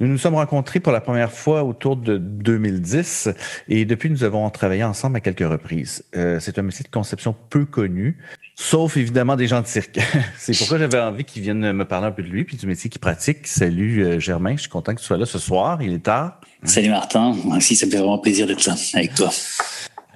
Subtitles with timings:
[0.00, 3.28] Nous nous sommes rencontrés pour la première fois autour de 2010
[3.68, 6.04] et depuis nous avons travaillé ensemble à quelques reprises.
[6.16, 8.16] Euh, c'est un métier de conception peu connu,
[8.54, 10.00] sauf évidemment des gens de cirque.
[10.38, 12.88] c'est pourquoi j'avais envie qu'ils viennent me parler un peu de lui puis du métier
[12.88, 13.46] qu'il pratique.
[13.46, 15.82] Salut euh, Germain, je suis content que tu sois là ce soir.
[15.82, 16.40] Il est tard.
[16.64, 19.28] Salut Martin, moi aussi ça me fait vraiment plaisir d'être là avec toi.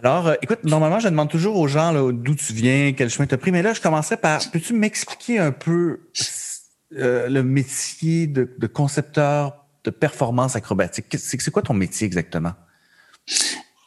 [0.03, 3.35] Alors, euh, écoute, normalement, je demande toujours aux gens d'où tu viens, quel chemin tu
[3.35, 6.09] as pris, mais là, je commencerai par, peux-tu m'expliquer un peu
[6.91, 11.07] le métier de, de concepteur de performance acrobatique.
[11.19, 12.53] C'est quoi ton métier exactement?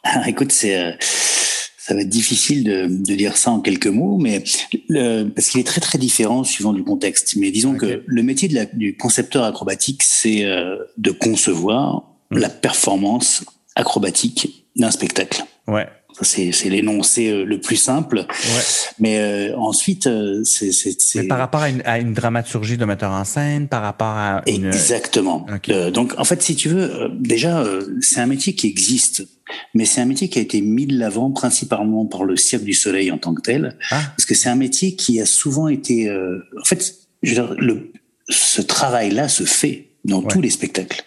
[0.04, 4.18] Ah, écoute, c'est euh, ça va être difficile de, de, dire ça en quelques mots,
[4.18, 4.42] mais
[4.88, 7.36] le, parce qu'il est très très différent suivant du contexte.
[7.36, 12.38] Mais disons que le métier de la, du concepteur acrobatique, c'est euh, de concevoir mmh.
[12.38, 15.44] la performance acrobatique d'un spectacle.
[15.66, 15.88] Ouais
[16.22, 18.18] c'est l'énoncé euh, le plus simple.
[18.18, 18.62] Ouais.
[18.98, 23.24] Mais euh, ensuite, euh, c'est par rapport à une, à une, dramaturgie de metteur en
[23.24, 24.66] scène, par rapport à une...
[24.66, 25.46] exactement.
[25.92, 27.64] donc en fait, si tu veux, déjà
[28.00, 29.26] c'est un métier qui existe,
[29.74, 32.74] mais c'est un métier qui a été mis de l'avant principalement par le Cirque du
[32.74, 34.00] Soleil en tant que tel, ah.
[34.16, 37.92] parce que c'est un métier qui a souvent été, en fait, je veux dire, le,
[38.28, 41.04] ce travail-là se fait dans tous les spectacles.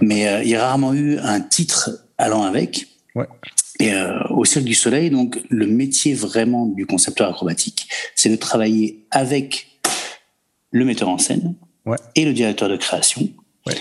[0.00, 2.86] Mais il y a rarement eu un titre allant avec.
[3.78, 8.36] Et euh, au Cirque du Soleil, donc le métier vraiment du concepteur acrobatique, c'est de
[8.36, 9.80] travailler avec
[10.70, 11.54] le metteur en scène
[11.84, 11.98] ouais.
[12.14, 13.28] et le directeur de création.
[13.66, 13.74] Ouais.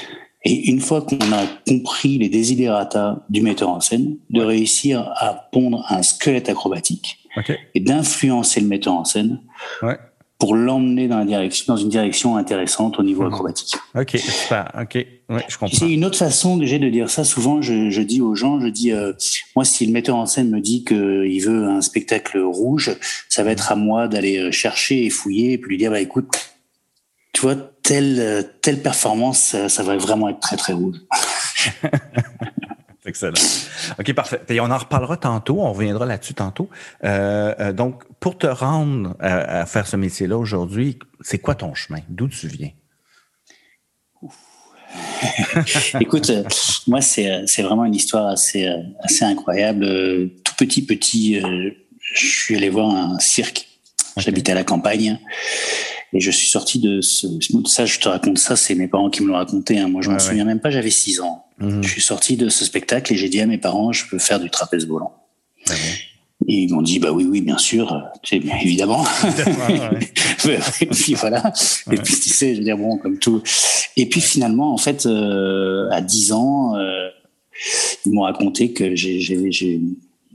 [0.44, 5.50] Et une fois qu'on a compris les desiderata du metteur en scène, de réussir à
[5.51, 7.57] pondre un squelette acrobatique okay.
[7.73, 9.41] et d'influencer le metteur en scène
[9.81, 9.97] ouais
[10.38, 13.28] pour l'emmener dans la direction, dans une direction intéressante au niveau mmh.
[13.28, 13.75] acrobatique.
[13.96, 14.16] Ok.
[14.79, 14.96] Ok,
[15.29, 15.78] ouais, je comprends.
[15.78, 17.23] C'est une autre façon que j'ai de dire ça.
[17.23, 19.13] Souvent, je, je dis aux gens, je dis, euh,
[19.56, 22.97] moi, si le metteur en scène me dit qu'il veut un spectacle rouge,
[23.29, 26.01] ça va être à moi d'aller euh, chercher et fouiller et puis lui dire, bah
[26.01, 26.28] écoute,
[27.31, 30.97] tu vois, telle euh, telle performance, ça, ça va vraiment être très très rouge.
[33.05, 33.33] Excellent.
[33.99, 34.41] OK, parfait.
[34.49, 36.69] Et on en reparlera tantôt, on reviendra là-dessus tantôt.
[37.03, 41.99] Euh, euh, donc, pour te rendre à, faire ce métier-là aujourd'hui, c'est quoi ton chemin?
[42.09, 42.71] D'où tu viens?
[45.99, 46.43] Écoute, euh,
[46.88, 48.67] moi, c'est, vraiment une histoire assez,
[48.99, 49.85] assez incroyable.
[50.43, 53.67] Tout petit, petit, je suis allé voir un cirque.
[54.17, 55.19] J'habitais à la campagne.
[56.13, 57.27] Et je suis sorti de ce,
[57.66, 59.77] ça, je te raconte ça, c'est mes parents qui me l'ont raconté.
[59.77, 59.89] Hein.
[59.89, 61.44] Moi, je m'en souviens même pas, j'avais 6 ans.
[61.59, 61.83] Mhm.
[61.83, 64.39] Je suis sorti de ce spectacle et j'ai dit à mes parents, je peux faire
[64.39, 65.13] du trapèze volant.
[65.69, 65.73] Ah
[66.47, 69.03] et ils m'ont dit, bah oui, oui, bien sûr, bien évidemment.
[70.45, 71.51] et puis voilà.
[71.91, 73.41] Et puis tu sais, je veux dire, bon, comme tout.
[73.97, 77.09] Et puis finalement, en fait, euh, à 10 ans, euh,
[78.05, 79.19] ils m'ont raconté que j'ai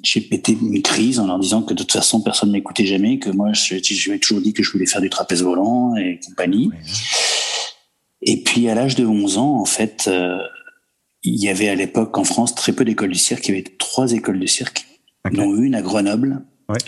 [0.03, 3.29] j'ai pété une crise en leur disant que de toute façon personne m'écoutait jamais, que
[3.29, 6.71] moi je, je toujours dit que je voulais faire du trapèze volant et compagnie.
[8.23, 10.39] Et puis à l'âge de 11 ans, en fait, euh,
[11.23, 13.49] il y avait à l'époque en France très peu d'écoles de cirque.
[13.49, 14.87] Il y avait trois écoles de cirque,
[15.33, 16.43] dont une à Grenoble.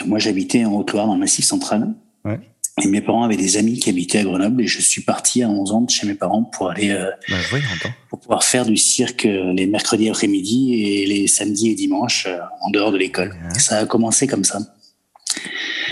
[0.06, 1.94] Moi j'habitais en Haute-Loire, dans le Massif central.
[2.24, 2.40] Ouais.
[2.82, 5.48] Et mes parents avaient des amis qui habitaient à Grenoble et je suis parti à
[5.48, 7.36] 11 ans de chez mes parents pour aller euh, bah,
[8.08, 12.38] pour pouvoir faire du cirque euh, les mercredis après-midi et les samedis et dimanches euh,
[12.62, 13.34] en dehors de l'école.
[13.58, 14.60] Ça a commencé comme ça.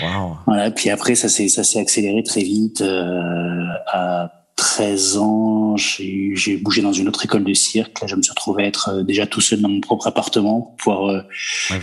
[0.01, 0.37] Wow.
[0.47, 6.55] Voilà, puis après ça s'est ça s'est accéléré très vite euh, à 13 ans, j'ai
[6.57, 7.99] bougé dans une autre école de cirque.
[7.99, 10.93] Là, je me suis retrouvé à être déjà tout seul dans mon propre appartement pour
[10.93, 11.23] pouvoir,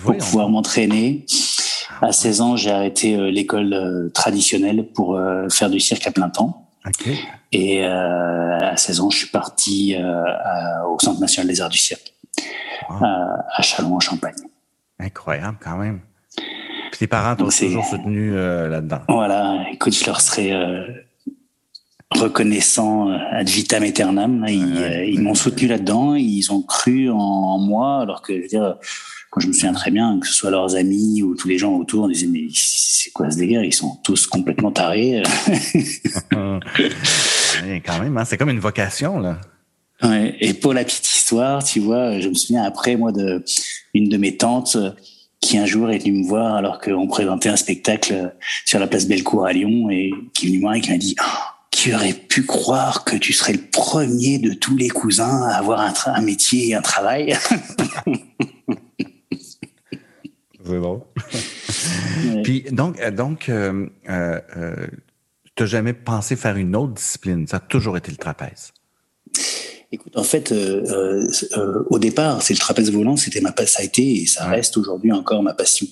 [0.04, 1.26] pour pouvoir m'entraîner.
[2.00, 6.12] À 16 ans, j'ai arrêté euh, l'école euh, traditionnelle pour euh, faire du cirque à
[6.12, 6.68] plein temps.
[7.50, 9.96] Et à 16 ans, je suis parti
[10.88, 12.14] au Centre national des arts du cirque,
[12.88, 14.36] à Chalon en Champagne.
[15.00, 16.00] Incroyable quand même.
[16.36, 19.00] Puis tes parents t'ont toujours soutenu là-dedans.
[19.08, 20.52] Voilà, écoute, je leur serais
[22.10, 24.44] reconnaissant ad vitam aeternam.
[24.48, 28.76] Ils, ils m'ont soutenu là-dedans, ils ont cru en, moi, alors que je veux dire
[29.40, 32.04] je me souviens très bien, que ce soit leurs amis ou tous les gens autour,
[32.04, 33.62] on disait mais c'est quoi ce délire?
[33.62, 35.22] Ils sont tous complètement tarés.
[36.32, 39.40] quand même, hein, c'est comme une vocation là.
[40.40, 43.44] et pour la petite histoire, tu vois, je me souviens après moi de
[43.94, 44.76] une de mes tantes
[45.40, 48.34] qui un jour est venu me voir alors qu'on présentait un spectacle
[48.64, 50.98] sur la place Bellecour à Lyon et qui est venu me voir et qui m'a
[50.98, 51.24] dit oh,
[51.70, 55.80] Qui aurait pu croire que tu serais le premier de tous les cousins à avoir
[55.80, 57.36] un, un métier et un travail
[60.68, 61.02] C'est bon.
[62.44, 64.86] Puis donc, euh, donc euh, euh, euh
[65.56, 67.48] tu n'as jamais pensé faire une autre discipline?
[67.48, 68.72] Ça a toujours été le trapèze.
[69.90, 74.26] Écoute, en fait, au départ, c'est le trapèze volant, c'était ma ça a été et
[74.26, 75.88] ça reste aujourd'hui encore ma passion.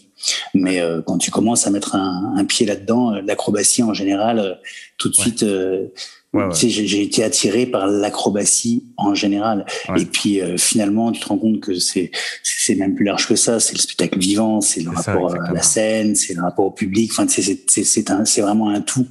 [0.55, 4.38] Mais euh, quand tu commences à mettre un, un pied là-dedans, euh, l'acrobatie en général,
[4.38, 4.55] euh,
[4.99, 5.87] tout de suite, euh,
[6.32, 9.67] ouais, tu sais, j'ai été attiré par l'acrobatie en général.
[9.96, 12.11] Et puis finalement, tu te rends compte que c'est
[12.43, 13.61] c'est même plus large que ça.
[13.61, 17.11] C'est le spectacle vivant, c'est le rapport à la scène, c'est le rapport au public.
[17.12, 19.06] Enfin, c'est c'est c'est vraiment un tout.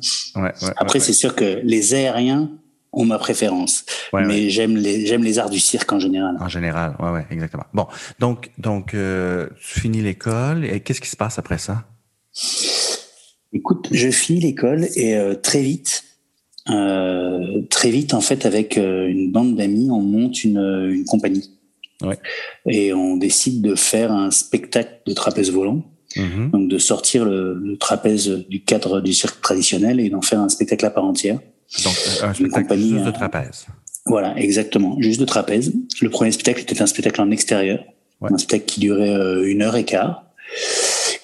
[0.78, 2.50] Après, c'est sûr que les aériens
[2.95, 3.86] ont ma préférence.
[4.13, 6.36] mais j'aime les j'aime les arts du cirque en général.
[6.39, 7.65] En général, ouais, ouais, exactement.
[7.74, 7.88] Bon,
[8.19, 11.86] donc donc euh, tu finis l'école et qu'est-ce qui se passe après ça?
[13.53, 16.03] Écoute, je finis l'école et euh, très vite,
[16.69, 21.51] euh, très vite en fait avec euh, une bande d'amis, on monte une, une compagnie.
[22.01, 22.18] Ouais.
[22.68, 25.86] Et on décide de faire un spectacle de trapèze volant.
[26.18, 26.51] Mm-hmm.
[26.51, 30.50] Donc de sortir le, le, trapèze du cadre du cirque traditionnel et d'en faire un
[30.50, 31.39] spectacle à part entière.
[31.84, 33.66] Donc, un spectacle juste de euh, trapèze.
[34.06, 34.98] Voilà, exactement.
[35.00, 35.74] Juste de trapèze.
[36.02, 37.80] Le premier spectacle était un spectacle en extérieur.
[38.22, 38.32] Ouais.
[38.32, 40.26] Un spectacle qui durait euh, une heure et quart.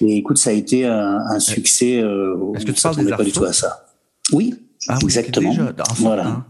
[0.01, 2.01] Et écoute, ça a été un, un succès.
[2.01, 3.85] Euh, Est-ce que tu parles des pas du tout à ça
[4.31, 4.55] Oui,
[4.87, 5.51] ah, exactement.
[5.51, 6.27] Déjà, voilà.
[6.27, 6.43] En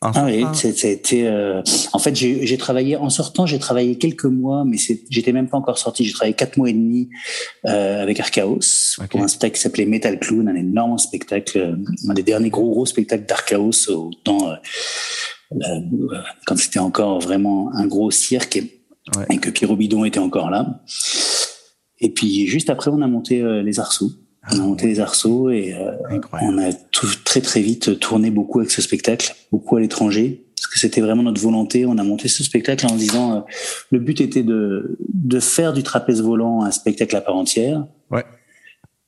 [0.00, 1.24] ah oui, c'était.
[1.24, 1.60] Euh,
[1.92, 4.76] en fait, j'ai travaillé en sortant, j'ai travaillé quelques mois, mais
[5.10, 6.04] j'étais même pas encore sorti.
[6.04, 7.10] J'ai travaillé quatre mois et demi
[7.66, 8.60] euh, avec Archaos
[8.98, 9.08] okay.
[9.08, 12.70] pour un spectacle qui s'appelait Metal Clown, un énorme spectacle, euh, un des derniers gros
[12.70, 15.56] gros spectacles d'Archaos au temps euh,
[16.46, 18.84] quand c'était encore vraiment un gros cirque et,
[19.16, 19.26] ouais.
[19.30, 20.80] et que Pierrot Bidon était encore là.
[21.98, 24.12] Et puis juste après, on a monté les Arceaux.
[24.52, 25.92] On a monté les arceaux et euh,
[26.40, 30.66] on a tout, très très vite tourné beaucoup avec ce spectacle, beaucoup à l'étranger, parce
[30.66, 31.86] que c'était vraiment notre volonté.
[31.86, 33.40] On a monté ce spectacle en disant euh,
[33.90, 38.24] le but était de de faire du trapèze volant un spectacle à part entière, ouais.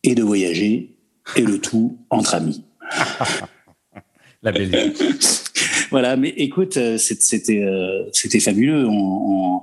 [0.02, 0.96] et de voyager
[1.36, 2.64] et le tout entre amis.
[4.42, 4.70] La belle
[5.90, 8.86] voilà, mais écoute, euh, c'était euh, c'était fabuleux.
[8.86, 9.60] On, on,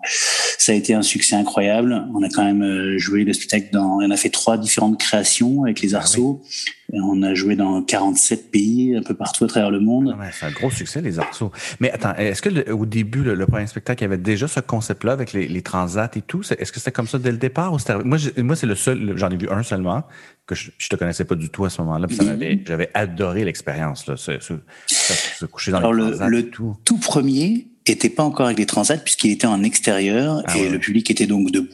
[0.68, 2.06] ça a été un succès incroyable.
[2.14, 4.00] On a quand même euh, joué le spectacle dans.
[4.02, 6.42] On a fait trois différentes créations avec les arceaux.
[6.44, 6.48] Ah
[6.92, 7.00] oui.
[7.02, 10.14] On a joué dans 47 pays, un peu partout à travers le monde.
[10.14, 11.54] Ah ouais, c'est un gros succès, les arceaux.
[11.80, 14.50] Mais attends, est-ce que le, au début, le, le, premier spectacle, il y avait déjà
[14.50, 16.42] ce concept-là avec les, les transats et tout?
[16.42, 17.72] Est-ce que c'était comme ça dès le départ?
[17.72, 20.04] Ou moi, moi c'est le seul, j'en ai vu un seulement,
[20.46, 22.08] que je, je te connaissais pas du tout à ce moment-là.
[22.08, 22.68] Mm-hmm.
[22.68, 24.54] J'avais adoré l'expérience, se, se,
[24.88, 26.28] se, coucher dans Alors les transats.
[26.28, 26.76] Le, le tout.
[26.84, 30.70] tout premier était pas encore avec les transats puisqu'il était en extérieur ah et ouais.
[30.70, 31.68] le public était donc debout.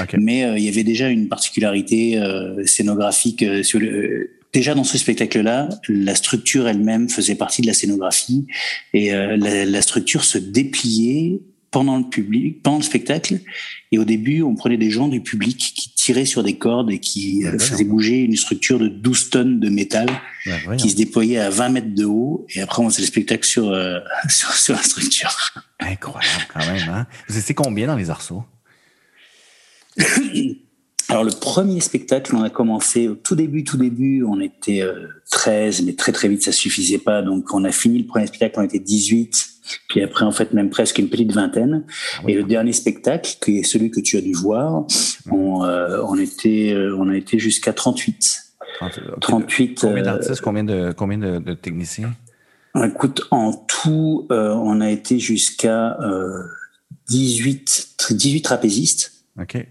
[0.00, 0.16] Okay.
[0.20, 4.30] Mais euh, il y avait déjà une particularité euh, scénographique euh, sur le.
[4.52, 8.46] Déjà dans ce spectacle-là, la structure elle-même faisait partie de la scénographie
[8.94, 11.38] et la, la, structure se dépliait
[11.70, 13.40] pendant le public, pendant le spectacle.
[13.92, 16.98] Et au début, on prenait des gens du public qui tiraient sur des cordes et
[16.98, 20.08] qui euh, faisaient bouger une structure de 12 tonnes de métal
[20.46, 22.46] ouais, qui se déployait à 20 mètres de haut.
[22.54, 23.98] Et après, on faisait le spectacle sur, euh,
[24.28, 25.34] sur, sur, la structure.
[25.80, 26.88] Incroyable quand même.
[26.88, 27.06] Hein?
[27.28, 28.44] Vous étiez combien dans les arceaux?
[31.10, 35.08] Alors le premier spectacle, on a commencé au tout début, tout début, on était euh,
[35.30, 37.22] 13, mais très très vite ça suffisait pas.
[37.22, 39.57] Donc on a fini le premier spectacle, on était 18.
[39.88, 41.84] Puis après, en fait, même presque une petite vingtaine.
[42.24, 42.32] Oui.
[42.32, 44.84] Et le dernier spectacle, qui est celui que tu as dû voir,
[45.30, 48.54] on, euh, on était, euh, on a été jusqu'à 38.
[48.78, 49.20] 30, okay.
[49.20, 49.78] 38.
[49.80, 52.14] Combien d'artistes, combien de, combien de, de, techniciens?
[52.84, 55.96] Écoute, en tout, euh, on a été jusqu'à
[57.08, 59.24] 18, 18 trapézistes.
[59.40, 59.66] OK.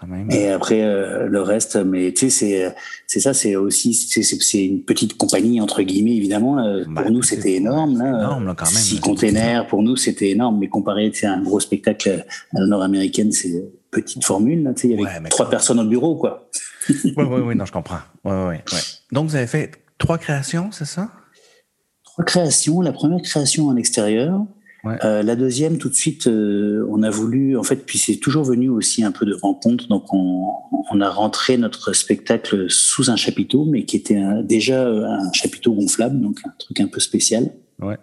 [0.00, 0.30] Quand même.
[0.30, 2.74] Et après euh, le reste, mais tu sais,
[3.06, 6.58] c'est ça, c'est aussi c'est une petite compagnie entre guillemets évidemment.
[6.58, 8.08] Euh, bah, pour nous, c'était énorme là.
[8.08, 8.74] Énorme là, quand même.
[8.74, 12.24] Six containers pour nous, c'était énorme, mais comparé à un gros spectacle
[12.54, 14.62] à la nord-américaine, c'est petite formule.
[14.62, 16.48] Là, tu sais, il y avait ouais, trois personnes au bureau, quoi.
[16.88, 18.00] oui, oui, oui, non, je comprends.
[18.24, 18.80] Ouais, ouais, ouais.
[19.12, 21.10] Donc vous avez fait trois créations, c'est ça?
[22.04, 22.80] Trois créations.
[22.80, 24.40] La première création en extérieur.
[24.86, 25.04] Ouais.
[25.04, 28.44] Euh, la deuxième, tout de suite, euh, on a voulu, en fait, puis c'est toujours
[28.44, 30.52] venu aussi un peu de rencontre, donc on,
[30.92, 35.72] on, a rentré notre spectacle sous un chapiteau, mais qui était un, déjà un chapiteau
[35.72, 37.50] gonflable, donc un truc un peu spécial.
[37.80, 37.98] Ouais.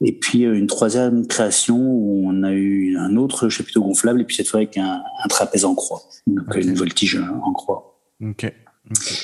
[0.00, 4.24] Et puis euh, une troisième création où on a eu un autre chapiteau gonflable, et
[4.24, 6.66] puis cette fois avec un, un trapèze en croix, donc okay.
[6.66, 8.00] une voltige en croix.
[8.20, 8.52] Ok.
[8.90, 9.14] okay.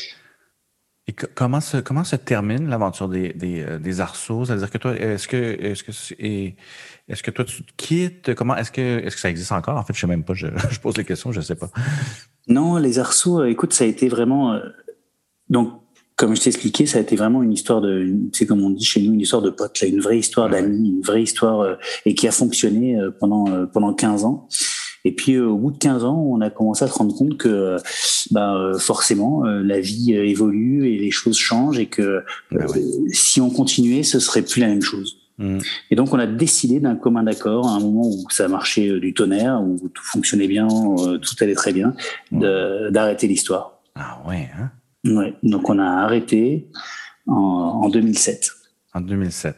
[1.11, 4.45] Et comment se, comment se termine l'aventure des, des, euh, des arceaux?
[4.45, 5.91] C'est-à-dire que toi, est-ce que, est-ce que,
[7.09, 8.33] est-ce que toi, tu te quittes?
[8.37, 9.77] Comment, est-ce que, est-ce que ça existe encore?
[9.77, 10.35] En fait, je sais même pas.
[10.35, 10.47] Je,
[10.83, 11.69] pose les questions, je sais pas.
[12.47, 14.61] Non, les arceaux, euh, écoute, ça a été vraiment, euh,
[15.49, 15.83] donc,
[16.15, 18.85] comme je t'ai expliqué, ça a été vraiment une histoire de, c'est comme on dit
[18.85, 21.77] chez nous, une histoire de potes, là, une vraie histoire d'amis, une vraie histoire,
[22.07, 24.47] et qui a fonctionné pendant, pendant 15 ans.
[25.05, 27.77] Et puis au bout de 15 ans, on a commencé à se rendre compte que
[28.31, 32.67] bah, forcément la vie évolue et les choses changent et que bah
[33.13, 35.17] si on continuait, ce serait plus la même chose.
[35.39, 35.59] Mmh.
[35.91, 39.15] Et donc on a décidé d'un commun d'accord à un moment où ça marchait du
[39.15, 41.95] tonnerre, où tout fonctionnait bien, tout allait très bien,
[42.31, 42.91] mmh.
[42.91, 43.81] d'arrêter l'histoire.
[43.95, 44.51] Ah ouais.
[44.59, 44.71] Hein
[45.07, 45.35] ouais.
[45.43, 46.69] Donc on a arrêté
[47.27, 48.51] en, en 2007.
[48.93, 49.57] En 2007.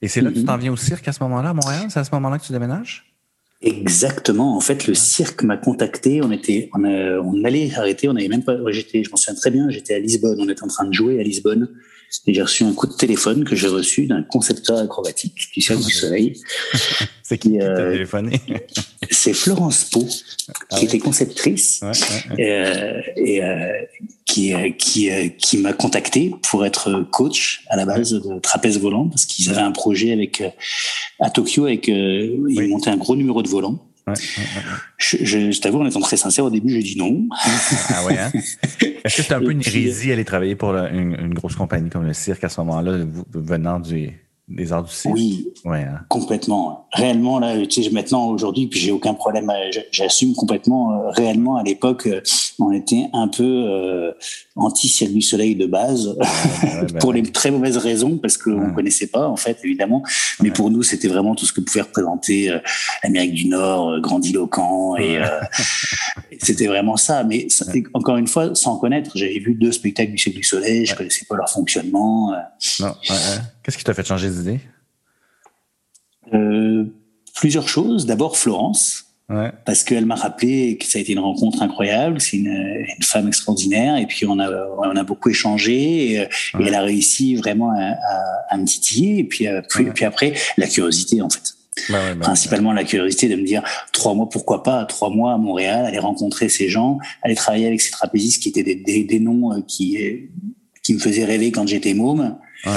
[0.00, 0.46] Et c'est là que tu mmh.
[0.46, 1.86] t'en viens au cirque à ce moment-là, à Montréal?
[1.90, 3.09] C'est à ce moment-là que tu déménages?
[3.62, 4.56] Exactement.
[4.56, 6.22] En fait, le cirque m'a contacté.
[6.22, 8.08] On était, on, on allait arrêter.
[8.08, 8.56] On avait même pas.
[8.68, 9.68] J'étais, je m'en souviens très bien.
[9.68, 10.38] J'étais à Lisbonne.
[10.40, 11.68] On était en train de jouer à Lisbonne.
[12.26, 15.84] Et j'ai reçu un coup de téléphone que j'ai reçu d'un concepteur acrobatique du Cirque
[15.84, 16.40] du Soleil.
[17.22, 18.40] C'est qui qui euh, téléphoné?
[19.10, 20.06] C'est Florence Pau,
[20.48, 21.90] ah qui était conceptrice ouais,
[22.36, 23.72] ouais, euh, et euh,
[24.24, 28.80] qui euh, qui euh, qui m'a contacté pour être coach à la base de trapèze
[28.80, 30.42] volant parce qu'ils avaient un projet avec
[31.20, 33.78] à Tokyo avec ils montaient un gros numéro de volant.
[34.98, 37.28] Je, je, je t'avoue, en étant très sincère, au début, j'ai dit non.
[37.88, 38.30] Ah ouais, hein?
[39.04, 42.04] Est-ce que c'était un peu une hérésie aller travailler pour une, une, grosse compagnie comme
[42.04, 44.10] le cirque à ce moment-là, venant du,
[44.50, 45.14] des arts du cirque.
[45.14, 46.00] Oui, ouais, hein.
[46.08, 46.88] complètement.
[46.92, 49.50] Réellement, là, tu sais, maintenant, aujourd'hui, puis j'ai aucun problème,
[49.92, 50.92] j'assume complètement.
[50.92, 52.20] Euh, réellement, à l'époque, euh,
[52.58, 54.12] on était un peu euh,
[54.56, 56.16] anti-ciel du soleil de base,
[57.00, 60.02] pour les très mauvaises raisons, parce qu'on ne connaissait pas, en fait, évidemment.
[60.42, 62.52] Mais pour nous, c'était vraiment tout ce que pouvait représenter
[63.04, 65.20] l'Amérique du Nord, grandiloquent, et
[66.40, 67.22] c'était vraiment ça.
[67.22, 67.46] Mais
[67.94, 71.24] encore une fois, sans connaître, j'avais vu deux spectacles du ciel du soleil, je connaissais
[71.28, 72.32] pas leur fonctionnement.
[72.80, 72.94] Non,
[73.62, 74.60] Qu'est-ce qui t'a fait changer d'idée?
[76.32, 76.84] Euh,
[77.34, 78.06] Plusieurs choses.
[78.06, 79.06] D'abord Florence.
[79.64, 82.20] Parce qu'elle m'a rappelé que ça a été une rencontre incroyable.
[82.20, 83.96] C'est une, femme extraordinaire.
[83.96, 86.14] Et puis, on a, on a beaucoup échangé.
[86.14, 87.72] Et, elle a réussi vraiment
[88.50, 89.18] à, me titiller.
[89.18, 89.62] Et puis, euh,
[89.94, 91.54] puis, après, la curiosité, en fait.
[92.20, 93.62] Principalement la curiosité de me dire
[93.92, 97.80] trois mois, pourquoi pas trois mois à Montréal, aller rencontrer ces gens, aller travailler avec
[97.80, 99.96] ces trapézistes qui étaient des, des, noms euh, qui,
[100.82, 102.36] qui me faisaient rêver quand j'étais môme.
[102.66, 102.72] Ouais.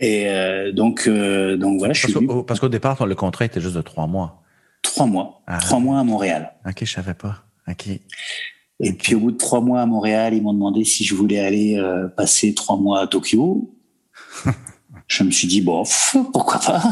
[0.00, 2.44] Et euh, donc, euh, donc voilà, je parce suis.
[2.46, 4.42] parce qu'au départ, le contrat était juste de trois mois.
[4.82, 5.42] Trois mois.
[5.46, 5.58] Ah.
[5.58, 6.54] Trois mois à Montréal.
[6.66, 7.44] Ok, je savais pas.
[7.68, 7.88] Ok.
[8.82, 11.38] Et puis au bout de trois mois à Montréal, ils m'ont demandé si je voulais
[11.38, 13.70] aller euh, passer trois mois à Tokyo.
[15.06, 15.84] je me suis dit bon,
[16.32, 16.82] pourquoi pas?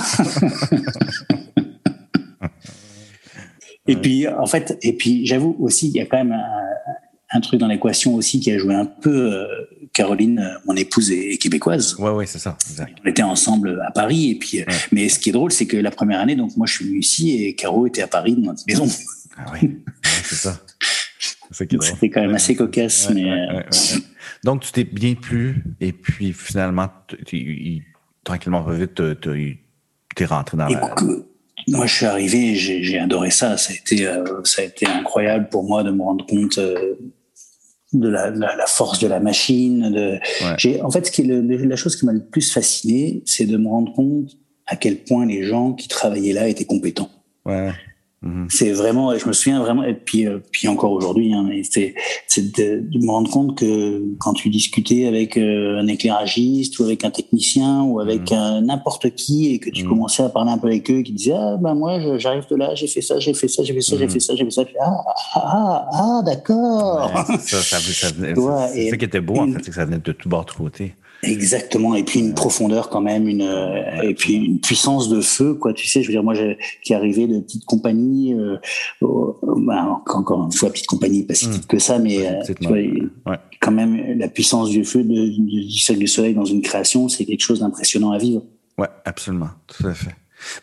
[3.86, 6.44] et puis en fait, et puis j'avoue aussi, il y a quand même un,
[7.30, 9.46] un truc dans l'équation aussi qui a joué un peu.
[9.98, 11.96] Euh, Caroline, euh, mon épouse, est, québécoise.
[11.98, 12.56] Ouais, ouais, c'est ça.
[13.04, 14.30] On était ensemble à Paris.
[14.30, 16.66] Et puis, euh, mais ce qui est drôle, c'est que la première année, donc moi,
[16.66, 18.86] je suis venu ici et Caro était à Paris dans notre maison.
[19.36, 20.60] Ah oui, c'est ça.
[21.50, 23.10] C'était quand même assez cocasse.
[23.10, 23.24] mais,
[24.44, 26.88] Donc, tu t'es bien plu et puis finalement,
[28.22, 29.58] tranquillement, vite, tu
[30.18, 30.94] es rentré dans la.
[31.66, 33.56] Moi, je suis arrivé, j'ai adoré ça.
[33.56, 34.08] Ça a été,
[34.44, 36.58] ça a été incroyable pour moi de me rendre compte
[37.92, 39.90] de la, la, la, force de la machine.
[39.90, 40.18] De...
[40.59, 43.47] J'ai, en fait, ce qui est le, la chose qui m'a le plus fasciné, c'est
[43.47, 47.11] de me rendre compte à quel point les gens qui travaillaient là étaient compétents.
[47.47, 47.71] Ouais.
[48.20, 48.48] Mhm.
[48.50, 51.94] C'est vraiment, je me souviens vraiment, et puis, euh, puis encore aujourd'hui, hein, c'est,
[52.37, 57.04] de, de, me rendre compte que quand tu discutais avec euh, un éclairagiste ou avec
[57.04, 58.66] un technicien ou avec mhm.
[58.66, 59.90] n'importe qui et que tu mhm.
[59.90, 62.75] commençais à parler un peu avec eux, qui disaient ah ben moi j'arrive de là,
[62.75, 64.64] j'ai fait ça, j'ai fait ça, j'ai fait ça, j'ai fait ça, j'ai fait ça,
[64.80, 67.12] ah ah ah, ah d'accord.
[67.26, 67.78] ça, ça, ça,
[68.72, 70.50] c'est ça qui était beau en fait, c'est que ça venait de tout bord de
[70.50, 70.94] côté.
[71.22, 73.42] Exactement, et puis une profondeur quand même, une
[74.02, 75.72] et puis une puissance de feu, quoi.
[75.72, 76.34] Tu sais, je veux dire, moi,
[76.82, 78.56] qui arrivais de petites compagnies, euh,
[79.00, 81.50] bah, encore une fois, petite compagnie, pas si mmh.
[81.50, 85.78] petite que ça, mais euh, tu vois, quand même, la puissance du feu de, du
[85.78, 88.42] cercle du soleil dans une création, c'est quelque chose d'impressionnant à vivre.
[88.78, 90.14] Ouais, absolument, tout à fait.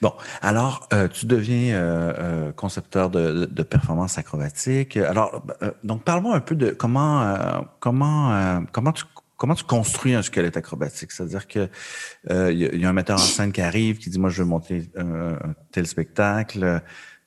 [0.02, 4.98] Bon, alors euh, tu deviens euh, euh, concepteur de, de, performance acrobatique.
[4.98, 9.04] Alors, euh, donc parle-moi un peu de comment euh, comment comment tu
[9.38, 11.12] comment tu construis un squelette acrobatique?
[11.12, 11.70] C'est-à-dire que
[12.30, 14.44] il euh, y, y, a un metteur en scène qui arrive, qui dit Moi, je
[14.44, 15.38] veux monter un,
[15.72, 16.82] tel spectacle.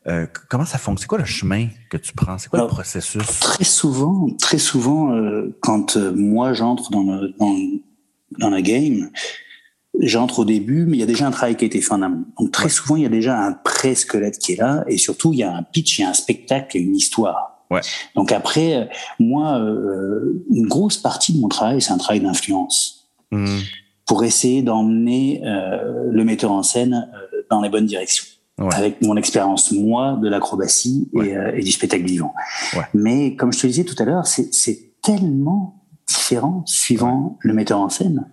[0.06, 1.02] Euh, comment ça fonctionne?
[1.02, 2.38] C'est quoi le chemin que tu prends?
[2.38, 3.40] C'est quoi le processus?
[3.40, 7.54] Très souvent, très souvent, euh, quand euh, moi j'entre dans, le, dans,
[8.38, 9.10] dans la game,
[10.00, 12.00] j'entre au début, mais il y a déjà un travail qui a été fait en
[12.00, 12.24] amont.
[12.38, 15.40] Donc très souvent, il y a déjà un pré-squelette qui est là, et surtout, il
[15.40, 17.57] y a un pitch, il y a un spectacle, il y a une histoire.
[17.70, 17.80] Ouais.
[18.14, 23.58] Donc après, moi, euh, une grosse partie de mon travail, c'est un travail d'influence mmh.
[24.06, 28.24] pour essayer d'emmener euh, le metteur en scène euh, dans les bonnes directions.
[28.72, 32.34] Avec mon expérience, moi, de l'acrobatie et, euh, et, du spectacle vivant.
[32.92, 37.88] Mais comme je te disais tout à l'heure, c'est tellement différent suivant le metteur en
[37.88, 38.28] scène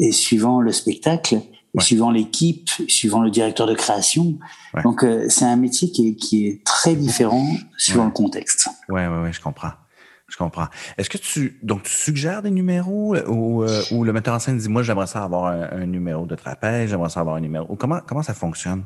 [0.00, 1.40] et suivant le spectacle
[1.78, 4.38] suivant l'équipe, suivant le directeur de création.
[4.82, 7.46] Donc, euh, c'est un métier qui est, qui est, très différent
[7.76, 8.68] suivant le contexte.
[8.88, 9.72] Ouais, ouais, ouais, je comprends.
[10.28, 10.66] Je comprends.
[10.98, 14.58] Est-ce que tu donc tu suggères des numéros ou, euh, ou le metteur en scène
[14.58, 17.74] dit moi j'aimerais ça avoir un, un, numéro de trapèze, j'aimerais ça avoir un numéro.
[17.76, 18.84] Comment comment ça fonctionne?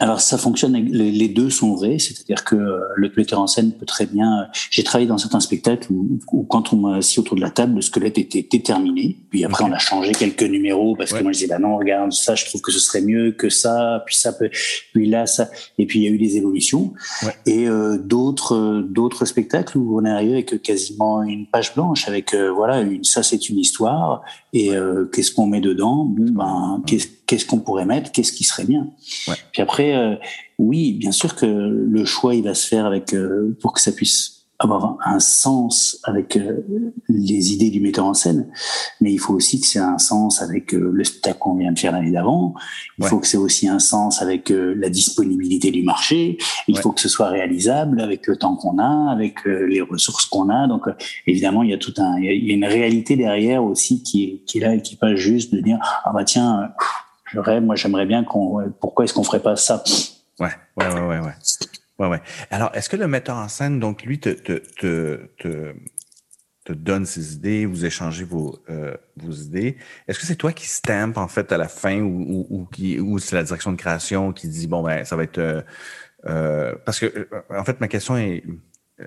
[0.00, 3.86] Alors ça fonctionne, les deux sont vrais, c'est-à-dire que euh, le metteur en scène peut
[3.86, 4.40] très bien.
[4.40, 7.76] Euh, j'ai travaillé dans certains spectacles où, quand on m'a assis autour de la table,
[7.76, 9.16] le squelette était déterminé.
[9.30, 12.12] Puis après on a changé quelques numéros parce que moi je disais bah non regarde
[12.12, 14.50] ça, je trouve que ce serait mieux que ça, puis ça peut,
[14.92, 15.48] puis là ça,
[15.78, 16.92] et puis il y a eu des évolutions.
[17.46, 22.34] Et euh, d'autres d'autres spectacles où on est arrivé avec quasiment une page blanche avec
[22.34, 24.22] voilà une ça c'est une histoire
[24.54, 24.70] et
[25.12, 26.04] qu'est-ce qu'on met dedans?
[26.06, 28.90] Ben qu'est-ce qu'est-ce qu'on pourrait mettre, qu'est-ce qui serait bien?
[29.28, 29.34] Ouais.
[29.52, 30.16] Puis après, euh,
[30.58, 33.92] oui, bien sûr que le choix, il va se faire avec euh, pour que ça
[33.92, 34.33] puisse
[34.72, 36.64] avoir un sens avec euh,
[37.08, 38.48] les idées du metteur en scène,
[39.00, 41.92] mais il faut aussi que c'est un sens avec le spectacle qu'on vient de faire
[41.92, 42.54] l'année d'avant.
[42.98, 46.38] Il faut que c'est aussi un sens avec la disponibilité du marché.
[46.68, 50.48] Il faut que ce soit réalisable avec le temps qu'on a, avec les ressources qu'on
[50.48, 50.66] a.
[50.66, 50.88] Donc
[51.26, 54.44] évidemment, il y a tout un, il y a une réalité derrière aussi qui est,
[54.46, 56.72] qui est là et qui pas juste de dire ah bah tiens
[57.60, 58.72] moi, j'aimerais bien qu'on.
[58.80, 59.82] Pourquoi est-ce qu'on ferait pas ça?
[60.40, 61.34] Ouais, ouais, ouais, ouais, ouais.
[62.04, 62.22] Ouais, ouais.
[62.50, 65.28] Alors, est-ce que le metteur en scène, donc, lui, te, te, te,
[66.64, 69.76] te, donne ses idées, vous échangez vos, euh, vos idées?
[70.08, 73.18] Est-ce que c'est toi qui stamp, en fait, à la fin, ou, ou, qui, ou
[73.18, 75.38] c'est la direction de création qui dit, bon, ben, ça va être.
[75.38, 75.62] Euh,
[76.26, 78.42] euh parce que, en fait, ma question est,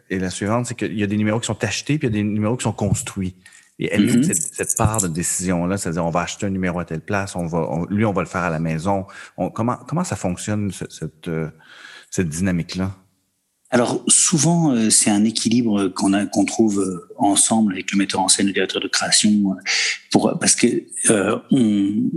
[0.09, 2.19] est la suivante, c'est qu'il y a des numéros qui sont achetés, puis il y
[2.19, 3.35] a des numéros qui sont construits.
[3.79, 7.01] Et elle mm cette, part de décision-là, c'est-à-dire on va acheter un numéro à telle
[7.01, 9.05] place, on va, lui, on va le faire à la maison.
[9.53, 11.29] comment, comment ça fonctionne, cette,
[12.09, 12.95] cette dynamique-là?
[13.69, 18.21] Alors souvent, euh, c'est un équilibre qu'on a qu'on trouve euh, ensemble avec le metteur
[18.21, 19.55] en scène, le directeur de création,
[20.11, 20.83] pour parce que
[21.51, 22.09] on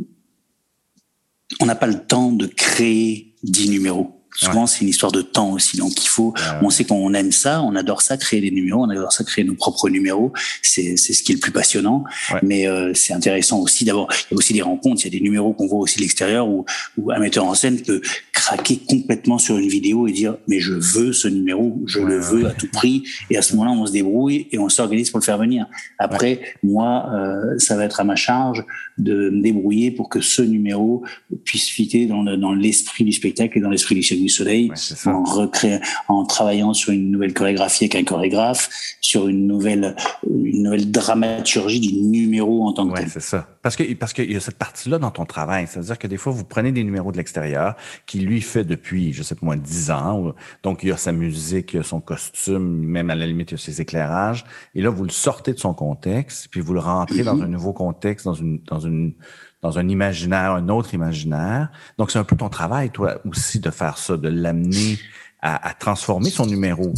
[1.61, 4.20] on n'a pas le temps de créer dix numéros.
[4.35, 5.77] Souvent, c'est une histoire de temps aussi.
[5.77, 8.91] Donc, il faut, on sait qu'on aime ça, on adore ça, créer des numéros, on
[8.91, 10.33] adore ça, créer nos propres numéros.
[10.63, 12.05] C'est, c'est ce qui est le plus passionnant.
[12.43, 14.09] Mais euh, c'est intéressant aussi d'abord.
[14.31, 15.03] Il y a aussi des rencontres.
[15.03, 16.65] Il y a des numéros qu'on voit aussi de l'extérieur où,
[16.97, 18.01] où un metteur en scène peut
[18.33, 22.47] craquer complètement sur une vidéo et dire mais je veux ce numéro, je le veux
[22.47, 23.03] à tout prix.
[23.31, 25.67] Et à ce moment-là, on se débrouille et on s'organise pour le faire venir.
[25.99, 28.65] Après, moi, euh, ça va être à ma charge
[28.99, 31.05] de me débrouiller pour que ce numéro
[31.45, 34.71] puisse fitter dans, dans l'esprit du spectacle et dans l'esprit du du Soleil,
[35.07, 38.69] en, recréant, en travaillant sur une nouvelle chorégraphie avec un chorégraphe,
[39.01, 39.97] sur une nouvelle,
[40.29, 43.49] une nouvelle dramaturgie du numéro en tant que ouais, c'est ça.
[43.63, 46.33] Parce que parce qu'il y a cette partie-là dans ton travail, c'est-à-dire que des fois
[46.33, 49.91] vous prenez des numéros de l'extérieur qui lui fait depuis, je sais pas moi, dix
[49.91, 50.35] ans.
[50.63, 53.51] Donc il y a sa musique, il y a son costume, même à la limite
[53.51, 54.45] il y a ses éclairages.
[54.75, 57.45] Et là vous le sortez de son contexte, puis vous le rentrez dans mm-hmm.
[57.45, 59.15] un nouveau contexte, dans une dans une
[59.63, 61.71] dans un imaginaire, un autre imaginaire.
[61.99, 64.99] Donc, c'est un peu ton travail, toi, aussi, de faire ça, de l'amener
[65.43, 66.93] à, transformer son numéro.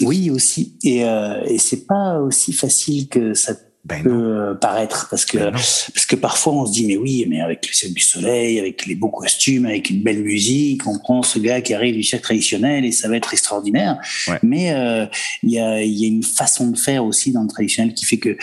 [0.00, 0.76] Oui, aussi.
[0.82, 5.38] Et, euh, et c'est pas aussi facile que ça ben peut euh, paraître parce que
[5.38, 8.58] ben parce que parfois on se dit mais oui mais avec le ciel du soleil
[8.60, 12.02] avec les beaux costumes avec une belle musique on prend ce gars qui arrive du
[12.02, 13.98] cirque traditionnel et ça va être extraordinaire.
[14.42, 15.06] Mais euh,
[15.42, 18.04] il y a il y a une façon de faire aussi dans le traditionnel qui
[18.04, 18.36] fait que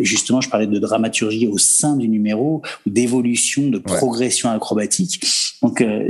[0.00, 5.24] justement je parlais de dramaturgie au sein du numéro d'évolution de progression acrobatique.
[5.62, 6.08] Donc euh,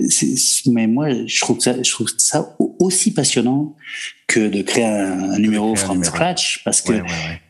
[0.66, 3.74] mais moi je trouve ça je trouve ça aussi passionnant
[4.26, 6.92] que de créer un, numéro from scratch parce que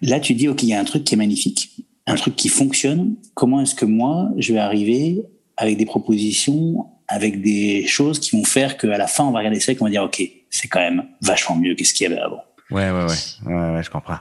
[0.02, 2.48] là tu dis ok il y a un truc qui est magnifique un truc qui
[2.48, 3.16] fonctionne.
[3.34, 5.22] Comment est-ce que moi je vais arriver
[5.56, 9.60] avec des propositions avec des choses qui vont faire qu'à la fin on va regarder
[9.60, 12.12] ça et qu'on va dire ok c'est quand même vachement mieux que ce qu'il y
[12.12, 12.42] avait avant.
[12.70, 13.52] Ouais ouais ouais.
[13.52, 14.18] Ouais, ouais je comprends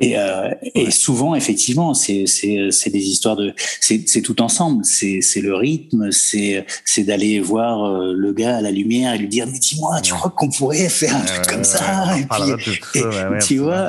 [0.00, 4.84] et, euh, et souvent, effectivement, c'est c'est des histoires de c'est tout ensemble.
[4.84, 9.18] C'est c'est le rythme, c'est c'est d'aller voir euh, le gars à la lumière et
[9.18, 12.24] lui dire mais dis-moi, tu crois qu'on pourrait faire un truc comme ça Et
[12.56, 13.86] puis tu vois.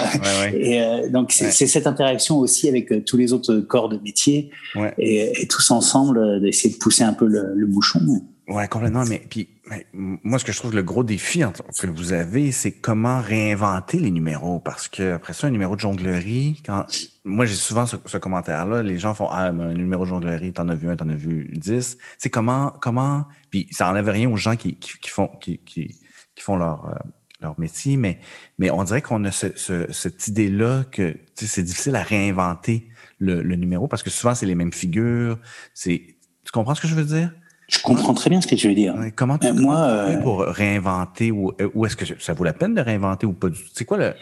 [0.54, 4.50] Et euh, donc c'est cette interaction aussi avec euh, tous les autres corps de métier
[4.98, 8.00] et, et, tous ensemble d'essayer de pousser un peu le, le bouchon.
[8.48, 9.06] Ouais, complètement.
[9.06, 9.48] Mais puis,
[9.94, 11.44] moi, ce que je trouve le gros défi
[11.80, 14.60] que vous avez, c'est comment réinventer les numéros.
[14.60, 16.86] Parce que après ça, un numéro de jonglerie, quand
[17.24, 20.76] moi j'ai souvent ce, commentaire-là, les gens font Ah, un numéro de jonglerie, t'en as
[20.76, 21.98] vu un, t'en as vu dix.
[22.18, 23.26] C'est comment, comment.
[23.50, 25.98] Puis ça enlève rien aux gens qui, qui, font qui, qui,
[26.38, 27.10] font leur, euh,
[27.42, 28.20] leur métier, mais,
[28.58, 34.04] mais on dirait qu'on a cette idée-là que c'est difficile à réinventer le, numéro parce
[34.04, 35.40] que souvent, c'est les mêmes figures.
[35.74, 37.32] C'est, tu comprends ce que je veux dire?
[37.74, 38.96] Je comprends très bien ce que tu veux dire.
[39.16, 42.82] Comment tu, moi, euh, pour réinventer ou, ou est-ce que ça vaut la peine de
[42.82, 43.70] réinventer ou pas du tout?
[43.74, 44.14] C'est quoi le?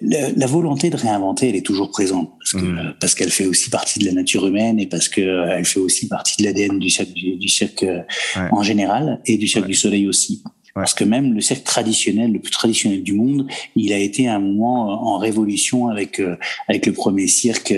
[0.00, 2.94] La, volonté de réinventer, elle est toujours présente parce que mmh.
[3.00, 5.78] parce qu'elle fait aussi partie de la nature humaine et parce que euh, elle fait
[5.78, 7.38] aussi partie de l'ADN du cirque du,
[7.84, 8.02] euh,
[8.50, 10.42] en général et du cirque du soleil aussi.
[10.74, 14.38] Parce que même le cirque traditionnel, le plus traditionnel du monde, il a été un
[14.38, 16.36] moment en révolution avec euh,
[16.68, 17.74] avec le premier cirque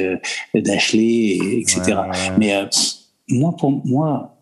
[0.54, 1.98] d'Ashley, etc.
[2.38, 2.54] Mais
[3.30, 4.36] moi, pour moi,